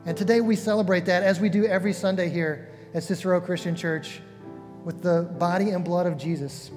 And 0.06 0.16
today 0.16 0.40
we 0.40 0.56
celebrate 0.56 1.04
that 1.06 1.22
as 1.22 1.40
we 1.40 1.50
do 1.50 1.66
every 1.66 1.92
Sunday 1.92 2.30
here 2.30 2.70
at 2.94 3.02
Cicero 3.02 3.40
Christian 3.40 3.76
Church 3.76 4.20
with 4.82 5.02
the 5.02 5.22
body 5.38 5.70
and 5.70 5.84
blood 5.84 6.06
of 6.06 6.16
Jesus. 6.16 6.70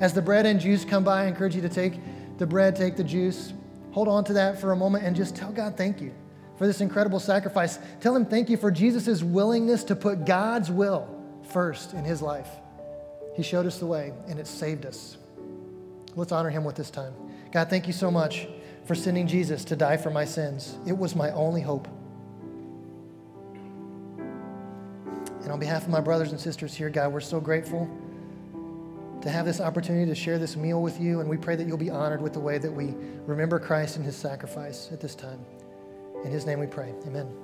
As 0.00 0.14
the 0.14 0.22
bread 0.22 0.46
and 0.46 0.58
juice 0.58 0.84
come 0.84 1.04
by, 1.04 1.24
I 1.24 1.26
encourage 1.26 1.54
you 1.54 1.60
to 1.62 1.68
take 1.68 1.94
the 2.38 2.46
bread, 2.46 2.74
take 2.74 2.96
the 2.96 3.04
juice, 3.04 3.52
hold 3.90 4.08
on 4.08 4.24
to 4.24 4.32
that 4.32 4.58
for 4.58 4.72
a 4.72 4.76
moment, 4.76 5.04
and 5.04 5.14
just 5.14 5.36
tell 5.36 5.52
God 5.52 5.76
thank 5.76 6.00
you 6.00 6.14
for 6.56 6.66
this 6.66 6.80
incredible 6.80 7.20
sacrifice. 7.20 7.78
Tell 8.00 8.16
Him 8.16 8.24
thank 8.24 8.48
you 8.48 8.56
for 8.56 8.70
Jesus' 8.70 9.22
willingness 9.22 9.84
to 9.84 9.94
put 9.94 10.24
God's 10.24 10.70
will 10.70 11.08
first 11.50 11.92
in 11.92 12.04
His 12.04 12.22
life. 12.22 12.48
He 13.36 13.42
showed 13.42 13.66
us 13.66 13.78
the 13.78 13.86
way, 13.86 14.12
and 14.28 14.38
it 14.38 14.46
saved 14.46 14.86
us. 14.86 15.18
Let's 16.16 16.32
honor 16.32 16.50
Him 16.50 16.64
with 16.64 16.76
this 16.76 16.90
time. 16.90 17.12
God, 17.52 17.68
thank 17.68 17.86
you 17.86 17.92
so 17.92 18.10
much 18.10 18.48
for 18.86 18.94
sending 18.94 19.26
Jesus 19.26 19.62
to 19.66 19.76
die 19.76 19.98
for 19.98 20.10
my 20.10 20.24
sins. 20.24 20.78
It 20.86 20.96
was 20.96 21.14
my 21.14 21.30
only 21.32 21.60
hope. 21.60 21.86
And 25.42 25.50
on 25.50 25.58
behalf 25.58 25.82
of 25.82 25.88
my 25.88 26.00
brothers 26.00 26.30
and 26.30 26.40
sisters 26.40 26.74
here, 26.74 26.88
God, 26.88 27.12
we're 27.12 27.20
so 27.20 27.40
grateful 27.40 27.88
to 29.22 29.30
have 29.30 29.44
this 29.44 29.60
opportunity 29.60 30.06
to 30.06 30.14
share 30.14 30.38
this 30.38 30.56
meal 30.56 30.82
with 30.82 31.00
you. 31.00 31.20
And 31.20 31.28
we 31.28 31.36
pray 31.36 31.56
that 31.56 31.66
you'll 31.66 31.76
be 31.76 31.90
honored 31.90 32.20
with 32.20 32.32
the 32.32 32.40
way 32.40 32.58
that 32.58 32.72
we 32.72 32.94
remember 33.26 33.58
Christ 33.58 33.96
and 33.96 34.04
his 34.04 34.16
sacrifice 34.16 34.88
at 34.92 35.00
this 35.00 35.14
time. 35.14 35.44
In 36.24 36.30
his 36.30 36.46
name 36.46 36.58
we 36.58 36.66
pray. 36.66 36.94
Amen. 37.06 37.41